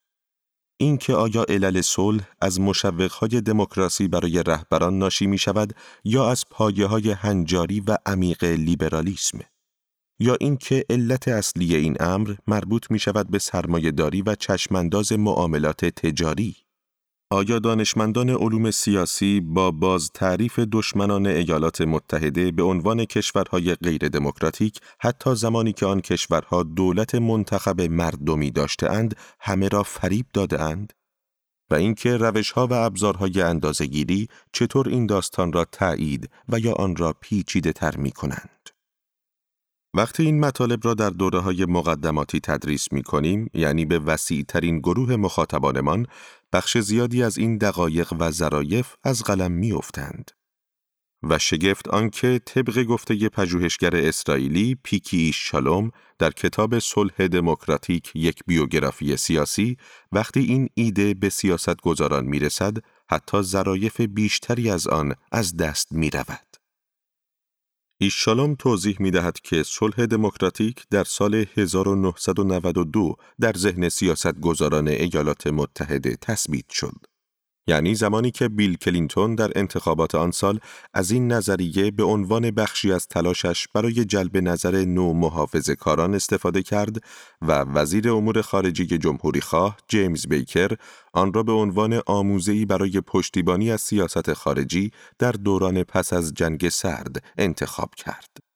اینکه 0.77 1.15
آیا 1.15 1.45
علل 1.49 1.81
صلح 1.81 2.29
از 2.41 2.61
مشوقهای 2.61 3.41
دموکراسی 3.41 4.09
برای 4.09 4.43
رهبران 4.43 4.99
ناشی 4.99 5.27
می 5.27 5.39
شود 5.39 5.75
یا 6.05 6.31
از 6.31 6.45
پایه 6.51 6.87
های 6.87 7.11
هنجاری 7.11 7.81
و 7.81 7.97
عمیق 8.07 8.45
لیبرالیسم 8.45 9.39
یا 10.21 10.37
اینکه 10.41 10.85
علت 10.91 11.29
اصلی 11.29 11.75
این 11.75 11.97
امر 12.01 12.35
مربوط 12.47 12.91
می 12.91 12.99
شود 12.99 13.31
به 13.31 13.39
سرمایهداری 13.39 14.23
و 14.23 14.35
چشمانداز 14.35 15.13
معاملات 15.13 15.85
تجاری 15.85 16.57
آیا 17.31 17.59
دانشمندان 17.59 18.31
علوم 18.31 18.71
سیاسی 18.71 19.41
با 19.41 19.71
باز 19.71 20.11
تعریف 20.15 20.59
دشمنان 20.59 21.27
ایالات 21.27 21.81
متحده 21.81 22.51
به 22.51 22.63
عنوان 22.63 23.05
کشورهای 23.05 23.75
غیر 23.75 24.09
دموکراتیک 24.09 24.81
حتی 25.01 25.35
زمانی 25.35 25.73
که 25.73 25.87
آن 25.87 26.01
کشورها 26.01 26.63
دولت 26.63 27.15
منتخب 27.15 27.81
مردمی 27.81 28.51
داشتهاند 28.51 29.17
همه 29.41 29.69
را 29.69 29.83
فریب 29.83 30.27
داده 30.33 30.63
اند؟ 30.63 30.93
و 31.71 31.75
اینکه 31.75 32.17
روشها 32.17 32.67
و 32.67 32.73
ابزارهای 32.73 33.43
اندازهگیری 33.43 34.29
چطور 34.53 34.89
این 34.89 35.07
داستان 35.07 35.53
را 35.53 35.65
تایید 35.65 36.31
و 36.49 36.59
یا 36.59 36.73
آن 36.73 36.97
را 36.97 37.15
پیچیده 37.21 37.73
تر 37.73 37.97
می 37.97 38.11
کنند؟ 38.11 38.58
وقتی 39.99 40.23
این 40.23 40.41
مطالب 40.41 40.81
را 40.85 40.95
در 40.95 41.11
دوره 41.11 41.39
های 41.39 41.65
مقدماتی 41.65 42.41
تدریس 42.41 42.93
می 42.93 43.03
کنیم، 43.03 43.51
یعنی 43.55 43.85
به 43.85 43.99
وسیع 43.99 44.45
ترین 44.49 44.79
گروه 44.79 45.17
مخاطبانمان، 45.17 46.07
بخش 46.53 46.79
زیادی 46.79 47.23
از 47.23 47.39
این 47.39 47.59
دقایق 47.59 48.13
و 48.19 48.31
ظرایف 48.31 48.95
از 49.05 49.23
قلم 49.23 49.53
می 49.53 49.73
افتند. 49.73 50.31
و 51.23 51.39
شگفت 51.39 51.89
آنکه 51.89 52.41
طبق 52.45 52.83
گفته 52.83 53.29
پژوهشگر 53.29 53.97
اسرائیلی 53.97 54.77
پیکی 54.85 55.33
شالوم 55.35 55.91
در 56.19 56.31
کتاب 56.31 56.79
صلح 56.79 57.27
دموکراتیک 57.27 58.13
یک 58.15 58.41
بیوگرافی 58.47 59.17
سیاسی 59.17 59.77
وقتی 60.13 60.41
این 60.41 60.69
ایده 60.75 61.15
به 61.15 61.29
سیاست 61.29 61.81
گذاران 61.81 62.25
می 62.25 62.39
رسد 62.39 62.77
حتی 63.11 63.43
ظرایف 63.43 64.01
بیشتری 64.01 64.71
از 64.71 64.87
آن 64.87 65.15
از 65.33 65.57
دست 65.57 65.93
می 65.93 66.11
رود. 66.11 66.48
ایشالوم 68.01 68.55
توضیح 68.55 68.97
می 69.01 69.11
دهد 69.11 69.41
که 69.41 69.63
صلح 69.63 70.07
دموکراتیک 70.07 70.87
در 70.91 71.05
سال 71.05 71.47
1992 71.57 73.17
در 73.41 73.53
ذهن 73.57 73.89
سیاست 73.89 74.41
گذاران 74.41 74.89
ایالات 74.89 75.47
متحده 75.47 76.17
تثبیت 76.17 76.71
شد. 76.71 77.08
یعنی 77.69 77.95
زمانی 77.95 78.31
که 78.31 78.49
بیل 78.49 78.77
کلینتون 78.77 79.35
در 79.35 79.53
انتخابات 79.57 80.15
آن 80.15 80.31
سال 80.31 80.61
از 80.95 81.11
این 81.11 81.33
نظریه 81.33 81.91
به 81.91 82.05
عنوان 82.05 82.51
بخشی 82.51 82.93
از 82.93 83.09
تلاشش 83.09 83.69
برای 83.75 84.05
جلب 84.05 84.37
نظر 84.37 84.85
نو 84.85 85.13
محافظ 85.13 85.71
کاران 85.71 86.15
استفاده 86.15 86.63
کرد 86.63 86.97
و 87.43 87.53
وزیر 87.53 88.11
امور 88.11 88.43
خارجه 88.43 88.99
جمهوری 88.99 89.41
خواه 89.41 89.77
جیمز 89.89 90.27
بیکر 90.27 90.71
آن 91.13 91.33
را 91.33 91.43
به 91.43 91.53
عنوان 91.53 92.01
آموزهی 92.07 92.65
برای 92.65 93.01
پشتیبانی 93.01 93.71
از 93.71 93.81
سیاست 93.81 94.33
خارجی 94.33 94.91
در 95.19 95.33
دوران 95.33 95.83
پس 95.83 96.13
از 96.13 96.35
جنگ 96.35 96.69
سرد 96.69 97.25
انتخاب 97.39 97.95
کرد. 97.95 98.48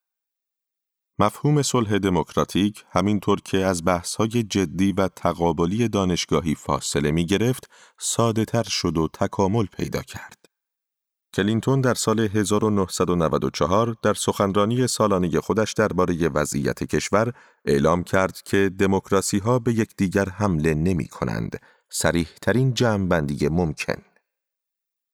مفهوم 1.23 1.63
صلح 1.63 1.99
دموکراتیک 1.99 2.85
همینطور 2.91 3.41
که 3.41 3.59
از 3.59 3.85
بحث‌های 3.85 4.29
جدی 4.29 4.93
و 4.93 5.09
تقابلی 5.09 5.89
دانشگاهی 5.89 6.55
فاصله 6.55 7.11
می 7.11 7.27
گرفت، 7.27 7.71
ساده 7.99 8.45
تر 8.45 8.63
شد 8.63 8.99
و 8.99 9.09
تکامل 9.13 9.67
پیدا 9.67 10.03
کرد. 10.03 10.47
کلینتون 11.35 11.81
در 11.81 11.95
سال 11.95 12.21
1994 12.21 13.97
در 14.03 14.15
سخنرانی 14.15 14.87
سالانه 14.87 15.41
خودش 15.41 15.73
درباره 15.73 16.29
وضعیت 16.29 16.85
کشور 16.85 17.33
اعلام 17.65 18.05
کرد 18.05 18.43
که 18.45 18.71
دموکراسی 18.79 19.39
ها 19.39 19.59
به 19.59 19.73
یکدیگر 19.73 20.29
حمله 20.29 20.75
نمی 20.75 21.09
کنند، 21.09 21.61
سریح 21.91 22.29
ترین 22.43 22.75
ممکن. 23.51 24.12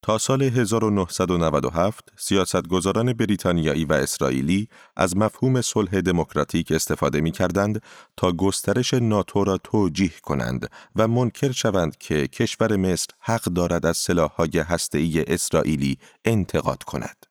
تا 0.02 0.18
سال 0.18 0.42
1997 0.42 2.12
سیاستگزاران 2.16 3.12
بریتانیایی 3.12 3.84
و 3.84 3.92
اسرائیلی 3.92 4.68
از 4.96 5.16
مفهوم 5.16 5.60
صلح 5.60 6.00
دموکراتیک 6.00 6.72
استفاده 6.72 7.20
می 7.20 7.30
کردند 7.30 7.82
تا 8.16 8.32
گسترش 8.32 8.94
ناتو 8.94 9.44
را 9.44 9.58
توجیه 9.58 10.12
کنند 10.22 10.70
و 10.96 11.08
منکر 11.08 11.52
شوند 11.52 11.96
که 11.96 12.26
کشور 12.26 12.76
مصر 12.76 13.06
حق 13.20 13.44
دارد 13.44 13.86
از 13.86 13.96
سلاح‌های 13.96 14.58
هسته‌ای 14.58 15.24
اسرائیلی 15.24 15.98
انتقاد 16.24 16.82
کند. 16.82 17.26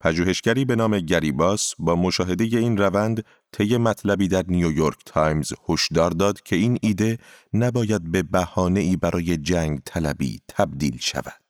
پژوهشگری 0.00 0.64
به 0.64 0.76
نام 0.76 0.98
گری 0.98 1.44
باس 1.44 1.74
با 1.78 1.96
مشاهده 1.96 2.44
این 2.44 2.76
روند 2.76 3.24
طی 3.52 3.76
مطلبی 3.76 4.28
در 4.28 4.44
نیویورک 4.48 4.98
تایمز 5.06 5.52
هشدار 5.68 6.10
داد 6.10 6.40
که 6.40 6.56
این 6.56 6.78
ایده 6.82 7.18
نباید 7.52 8.12
به 8.12 8.22
بهانه‌ای 8.22 8.96
برای 8.96 9.36
جنگ 9.36 9.80
طلبی 9.84 10.40
تبدیل 10.48 10.98
شود. 11.00 11.45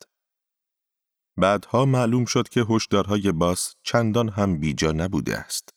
بعدها 1.37 1.85
معلوم 1.85 2.25
شد 2.25 2.49
که 2.49 2.67
هشدارهای 2.71 3.33
باس 3.33 3.75
چندان 3.83 4.29
هم 4.29 4.59
بیجا 4.59 4.93
نبوده 4.93 5.37
است. 5.37 5.69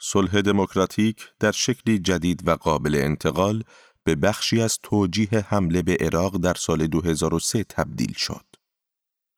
صلح 0.00 0.40
دموکراتیک 0.40 1.32
در 1.40 1.52
شکلی 1.52 1.98
جدید 1.98 2.48
و 2.48 2.50
قابل 2.50 2.94
انتقال 2.94 3.64
به 4.04 4.14
بخشی 4.14 4.60
از 4.60 4.78
توجیه 4.82 5.46
حمله 5.48 5.82
به 5.82 5.96
عراق 6.00 6.36
در 6.36 6.54
سال 6.54 6.86
2003 6.86 7.64
تبدیل 7.64 8.12
شد. 8.12 8.44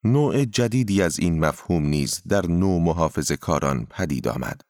نوع 0.03 0.45
جدیدی 0.45 1.01
از 1.01 1.19
این 1.19 1.39
مفهوم 1.45 1.85
نیز 1.85 2.21
در 2.29 2.45
نوع 2.45 2.81
محافظ 2.81 3.31
کاران 3.31 3.85
پدید 3.85 4.27
آمد. 4.27 4.61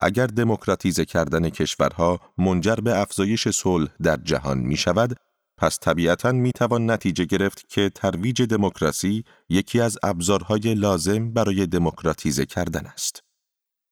اگر 0.00 0.26
دموکراتیزه 0.26 1.04
کردن 1.04 1.48
کشورها 1.48 2.20
منجر 2.38 2.74
به 2.74 3.00
افزایش 3.00 3.48
صلح 3.48 3.88
در 4.02 4.16
جهان 4.16 4.58
می 4.58 4.76
شود، 4.76 5.16
پس 5.62 5.78
طبیعتا 5.78 6.32
می 6.32 6.52
توان 6.52 6.90
نتیجه 6.90 7.24
گرفت 7.24 7.68
که 7.68 7.90
ترویج 7.94 8.42
دموکراسی 8.42 9.24
یکی 9.48 9.80
از 9.80 9.98
ابزارهای 10.02 10.74
لازم 10.74 11.32
برای 11.32 11.66
دموکراتیزه 11.66 12.46
کردن 12.46 12.86
است. 12.86 13.20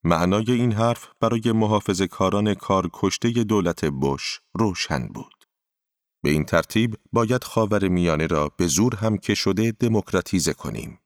معنای 0.05 0.53
این 0.53 0.73
حرف 0.73 1.09
برای 1.21 1.53
محافظ 1.53 2.03
کاران 2.03 2.55
کار 2.55 2.91
کشته 2.93 3.31
دولت 3.31 3.85
بش 3.85 4.41
روشن 4.55 5.09
بود. 5.09 5.45
به 6.23 6.31
این 6.31 6.45
ترتیب 6.45 6.97
باید 7.13 7.45
خاور 7.45 7.89
میانه 7.89 8.27
را 8.27 8.49
به 8.57 8.67
زور 8.67 8.97
هم 8.97 9.19
که 9.19 9.35
شده 9.35 9.73
دموکراتیزه 9.73 10.53
کنیم. 10.53 11.00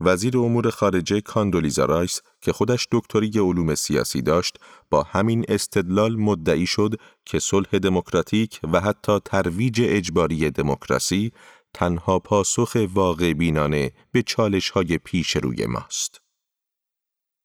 وزیر 0.00 0.38
امور 0.38 0.70
خارجه 0.70 1.20
کاندولیزا 1.20 1.84
رایس 1.84 2.20
که 2.40 2.52
خودش 2.52 2.88
دکتری 2.92 3.30
علوم 3.34 3.74
سیاسی 3.74 4.22
داشت 4.22 4.58
با 4.90 5.02
همین 5.02 5.44
استدلال 5.48 6.16
مدعی 6.16 6.66
شد 6.66 6.94
که 7.24 7.38
صلح 7.38 7.68
دموکراتیک 7.68 8.60
و 8.72 8.80
حتی 8.80 9.18
ترویج 9.24 9.80
اجباری 9.84 10.50
دموکراسی 10.50 11.32
تنها 11.74 12.18
پاسخ 12.18 12.76
واقع 12.94 13.32
بینانه 13.32 13.92
به 14.12 14.22
چالش 14.22 14.70
های 14.70 14.98
پیش 14.98 15.36
روی 15.36 15.66
ماست. 15.66 16.20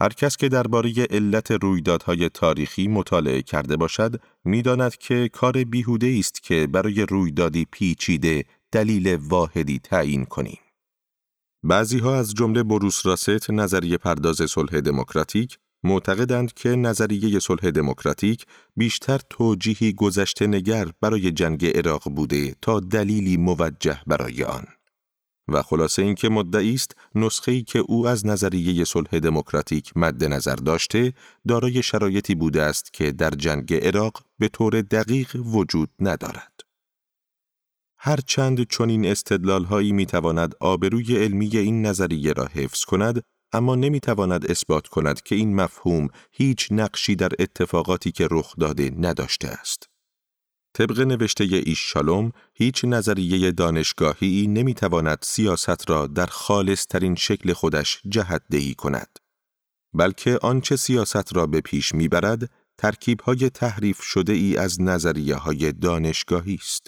هر 0.02 0.10
کس 0.10 0.38
که 0.38 0.50
درباره 0.50 0.94
علت 1.10 1.52
رویدادهای 1.52 2.30
تاریخی 2.30 2.88
مطالعه 2.88 3.42
کرده 3.42 3.78
باشد 3.78 4.22
می‌داند 4.44 4.96
که 4.96 5.30
کار 5.30 5.64
بیهوده 5.64 6.16
است 6.20 6.44
که 6.44 6.68
برای 6.68 7.06
رویدادی 7.06 7.68
پیچیده 7.72 8.46
دلیل 8.72 9.18
واحدی 9.22 9.80
تعیین 9.80 10.26
کنیم. 10.26 10.60
بعضی 11.64 12.00
ها 12.00 12.16
از 12.16 12.34
جمله 12.34 12.64
بروس 12.64 13.06
راست 13.06 13.50
نظریه 13.50 13.98
پرداز 13.98 14.42
صلح 14.50 14.80
دموکراتیک 14.80 15.58
معتقدند 15.84 16.54
که 16.54 16.70
نظریه 16.70 17.40
صلح 17.40 17.70
دموکراتیک 17.72 18.46
بیشتر 18.76 19.20
توجیهی 19.30 19.94
گذشته 19.94 20.48
نگر 20.48 20.88
برای 21.02 21.32
جنگ 21.32 21.66
عراق 21.78 22.04
بوده 22.10 22.56
تا 22.62 22.80
دلیلی 22.80 23.38
موجه 23.38 24.00
برای 24.08 24.44
آن. 24.44 24.64
و 25.48 25.62
خلاصه 25.62 26.02
اینکه 26.02 26.30
مدعی 26.30 26.74
است 26.74 26.96
نسخه‌ای 27.16 27.64
که 27.64 27.80
او 27.80 28.08
از 28.08 28.26
نظریه 28.26 28.84
صلح 28.86 29.20
دموکراتیک 29.20 29.92
مد 29.96 30.24
نظر 30.24 30.56
داشته 30.56 31.14
دارای 31.48 31.84
شرایطی 31.84 32.36
بوده 32.36 32.62
است 32.62 32.94
که 32.94 33.12
در 33.12 33.30
جنگ 33.30 33.74
عراق 33.74 34.24
به 34.40 34.48
طور 34.48 34.82
دقیق 34.82 35.36
وجود 35.36 35.90
ندارد. 36.00 36.71
هر 38.04 38.20
چند 38.28 38.68
چنین 38.68 39.06
استدلال 39.06 39.64
هایی 39.64 39.92
می 39.92 40.06
تواند 40.06 40.56
آبروی 40.60 41.18
علمی 41.18 41.58
این 41.58 41.86
نظریه 41.86 42.34
را 42.34 42.46
حفظ 42.46 42.86
کند 42.86 43.24
اما 43.54 43.76
نمی 43.76 44.00
تواند 44.00 44.52
اثبات 44.52 44.88
کند 44.88 45.22
که 45.22 45.36
این 45.36 45.56
مفهوم 45.56 46.08
هیچ 46.32 46.68
نقشی 46.72 47.16
در 47.16 47.32
اتفاقاتی 47.40 48.12
که 48.12 48.28
رخ 48.32 48.56
داده 48.60 48.92
نداشته 48.98 49.48
است. 49.48 49.90
طبق 50.74 51.00
نوشته 51.00 51.44
ایش 51.44 51.80
شالوم، 51.80 52.32
هیچ 52.54 52.86
نظریه 52.86 53.52
دانشگاهی 53.52 54.48
نمی 54.48 54.74
تواند 54.74 55.18
سیاست 55.22 55.90
را 55.90 56.08
در 56.08 56.26
خالص 56.26 56.86
ترین 56.86 57.16
شکل 57.16 57.54
خودش 57.54 58.02
جهت 58.10 58.42
دهی 58.52 58.74
کند. 58.74 59.20
بلکه 59.94 60.40
آنچه 60.42 60.76
سیاست 60.76 61.36
را 61.36 61.48
به 61.48 61.62
پیش 61.62 61.96
می‌برد، 61.96 62.52
ترکیب 62.78 63.22
های 63.22 63.50
تحریف 63.50 64.02
شده 64.02 64.34
ای 64.34 64.58
از 64.58 64.82
نظریه 64.82 65.36
های 65.36 65.72
دانشگاهی 65.72 66.56
است. 66.56 66.88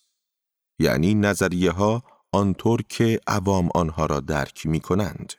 یعنی 0.79 1.15
نظریه 1.15 1.71
ها 1.71 2.03
آنطور 2.31 2.81
که 2.89 3.19
عوام 3.27 3.69
آنها 3.75 4.05
را 4.05 4.19
درک 4.19 4.65
می 4.65 4.79
کنند. 4.79 5.33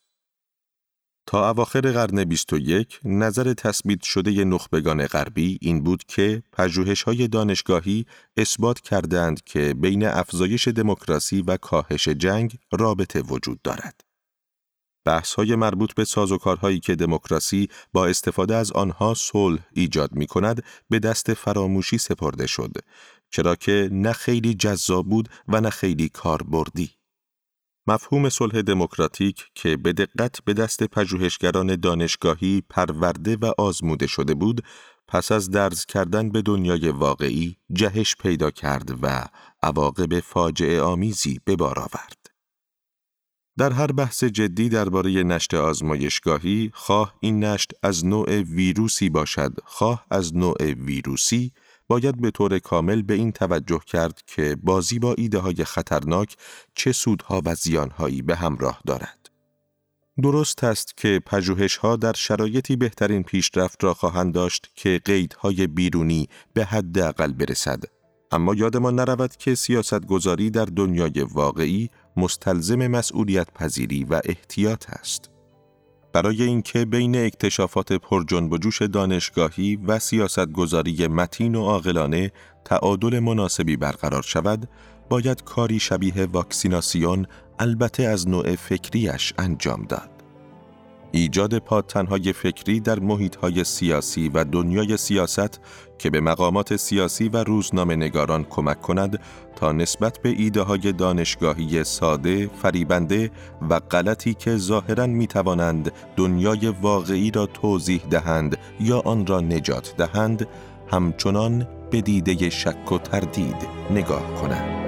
تا 1.27 1.51
اواخر 1.51 1.81
قرن 1.81 2.25
21 2.25 3.01
نظر 3.05 3.55
تثبیت 3.55 4.03
شده 4.03 4.45
نخبگان 4.45 5.07
غربی 5.07 5.59
این 5.61 5.83
بود 5.83 6.05
که 6.05 6.43
پژوهش 6.53 7.03
های 7.03 7.29
دانشگاهی 7.29 8.07
اثبات 8.37 8.81
کردند 8.81 9.45
که 9.45 9.75
بین 9.75 10.07
افزایش 10.07 10.69
دموکراسی 10.69 11.43
و 11.43 11.57
کاهش 11.57 12.09
جنگ 12.09 12.59
رابطه 12.73 13.21
وجود 13.21 13.63
دارد. 13.63 14.01
بحث 15.05 15.35
های 15.35 15.55
مربوط 15.55 15.95
به 15.95 16.05
سازوکارهایی 16.05 16.81
که 16.81 16.95
دموکراسی 16.95 17.69
با 17.93 18.07
استفاده 18.07 18.57
از 18.57 18.73
آنها 18.73 19.15
صلح 19.15 19.61
ایجاد 19.73 20.13
می 20.13 20.27
کند 20.27 20.65
به 20.91 20.99
دست 20.99 21.35
فراموشی 21.35 21.99
سپرده 21.99 22.47
شد 22.47 22.73
چرا 23.35 23.55
که 23.55 23.89
نه 23.93 24.13
خیلی 24.13 24.55
جذاب 24.55 25.09
بود 25.09 25.29
و 25.49 25.61
نه 25.61 25.71
خیلی 25.71 26.09
کاربردی. 26.09 26.91
مفهوم 27.87 28.29
صلح 28.29 28.63
دموکراتیک 28.63 29.45
که 29.55 29.77
به 29.77 29.93
دقت 29.93 30.45
به 30.45 30.55
دست 30.55 30.83
پژوهشگران 30.83 31.77
دانشگاهی 31.77 32.63
پرورده 32.71 33.37
و 33.37 33.53
آزموده 33.59 34.07
شده 34.07 34.35
بود، 34.35 34.65
پس 35.09 35.33
از 35.33 35.51
درز 35.51 35.85
کردن 35.85 36.31
به 36.31 36.43
دنیای 36.43 36.89
واقعی 36.89 37.57
جهش 37.73 38.17
پیدا 38.17 38.51
کرد 38.51 38.99
و 39.03 39.25
عواقب 39.63 40.21
فاجعه 40.21 40.81
آمیزی 40.81 41.41
به 41.45 41.57
بار 41.57 41.79
آورد. 41.79 42.31
در 43.59 43.73
هر 43.73 43.93
بحث 43.93 44.25
جدی 44.25 44.69
درباره 44.69 45.23
نشت 45.23 45.55
آزمایشگاهی، 45.55 46.71
خواه 46.75 47.15
این 47.21 47.45
نشت 47.45 47.73
از 47.83 48.05
نوع 48.07 48.41
ویروسی 48.41 49.09
باشد، 49.09 49.53
خواه 49.65 50.07
از 50.11 50.37
نوع 50.37 50.73
ویروسی، 50.73 51.53
باید 51.89 52.21
به 52.21 52.31
طور 52.31 52.59
کامل 52.59 53.03
به 53.03 53.15
این 53.15 53.33
توجه 53.33 53.81
کرد 53.87 54.23
که 54.27 54.57
بازی 54.63 54.99
با 54.99 55.15
ایده 55.19 55.39
های 55.39 55.65
خطرناک 55.65 56.37
چه 56.75 56.93
سودها 56.93 57.43
و 57.45 57.55
زیانهایی 57.55 58.23
به 58.23 58.37
همراه 58.37 58.81
دارد. 58.87 59.31
درست 60.23 60.65
است 60.65 60.97
که 60.97 61.21
پژوهش‌ها 61.27 61.97
در 61.97 62.13
شرایطی 62.13 62.77
بهترین 62.77 63.23
پیشرفت 63.23 63.85
را 63.85 63.95
خواهند 63.95 64.35
داشت 64.35 64.71
که 64.75 65.01
قیدهای 65.05 65.67
بیرونی 65.67 66.29
به 66.55 66.65
حداقل 66.65 67.33
برسد 67.33 67.85
اما 68.31 68.55
یادمان 68.55 68.95
نرود 68.95 69.37
که 69.37 69.55
سیاستگذاری 69.55 70.51
در 70.51 70.65
دنیای 70.65 71.27
واقعی 71.33 71.91
مستلزم 72.17 72.87
مسئولیت 72.87 73.53
پذیری 73.55 74.05
و 74.05 74.21
احتیاط 74.25 74.91
است. 74.91 75.34
برای 76.15 76.43
اینکه 76.43 76.85
بین 76.85 77.17
اکتشافات 77.17 77.93
پرجنب 77.93 78.53
و 78.53 78.59
جوش 78.59 78.83
دانشگاهی 78.83 79.77
و 79.77 79.99
سیاستگذاری 79.99 81.07
متین 81.07 81.55
و 81.55 81.63
عاقلانه 81.63 82.33
تعادل 82.65 83.19
مناسبی 83.19 83.77
برقرار 83.77 84.23
شود، 84.23 84.69
باید 85.09 85.45
کاری 85.45 85.81
شبیه 85.81 86.27
واکسیناسیون 86.33 87.27
البته 87.59 88.03
از 88.03 88.29
نوع 88.29 88.57
فکریش 88.57 89.35
انجام 89.39 89.87
داد. 89.89 90.14
ایجاد 91.15 91.59
پادتنهای 91.59 92.33
فکری 92.33 92.81
در 92.81 92.99
محیطهای 92.99 93.65
سیاسی 93.65 94.29
و 94.29 94.45
دنیای 94.45 94.97
سیاست 94.97 95.61
که 95.99 96.11
به 96.11 96.21
مقامات 96.21 96.77
سیاسی 96.77 97.29
و 97.29 97.37
روزنامه 97.37 97.97
نگاران 97.97 98.45
کمک 98.45 98.81
کند 98.81 99.21
تا 99.57 99.73
نسبت 99.73 100.19
به 100.19 100.29
ایده 100.29 100.63
های 100.63 100.93
دانشگاهی 100.93 101.85
ساده، 101.85 102.51
فریبنده 102.63 103.31
و 103.71 103.81
غلطی 103.81 104.35
که 104.35 104.57
ظاهرا 104.57 105.07
می 105.07 105.27
توانند 105.27 105.93
دنیای 106.17 106.69
واقعی 106.83 107.31
را 107.31 107.47
توضیح 107.47 108.03
دهند 108.11 108.59
یا 108.81 109.01
آن 109.01 109.27
را 109.27 109.41
نجات 109.41 109.95
دهند، 109.97 110.49
همچنان 110.93 111.69
به 111.91 112.01
دیده 112.01 112.51
شک 112.51 112.93
و 112.93 112.99
تردید 112.99 113.69
نگاه 113.91 114.35
کنند. 114.35 114.84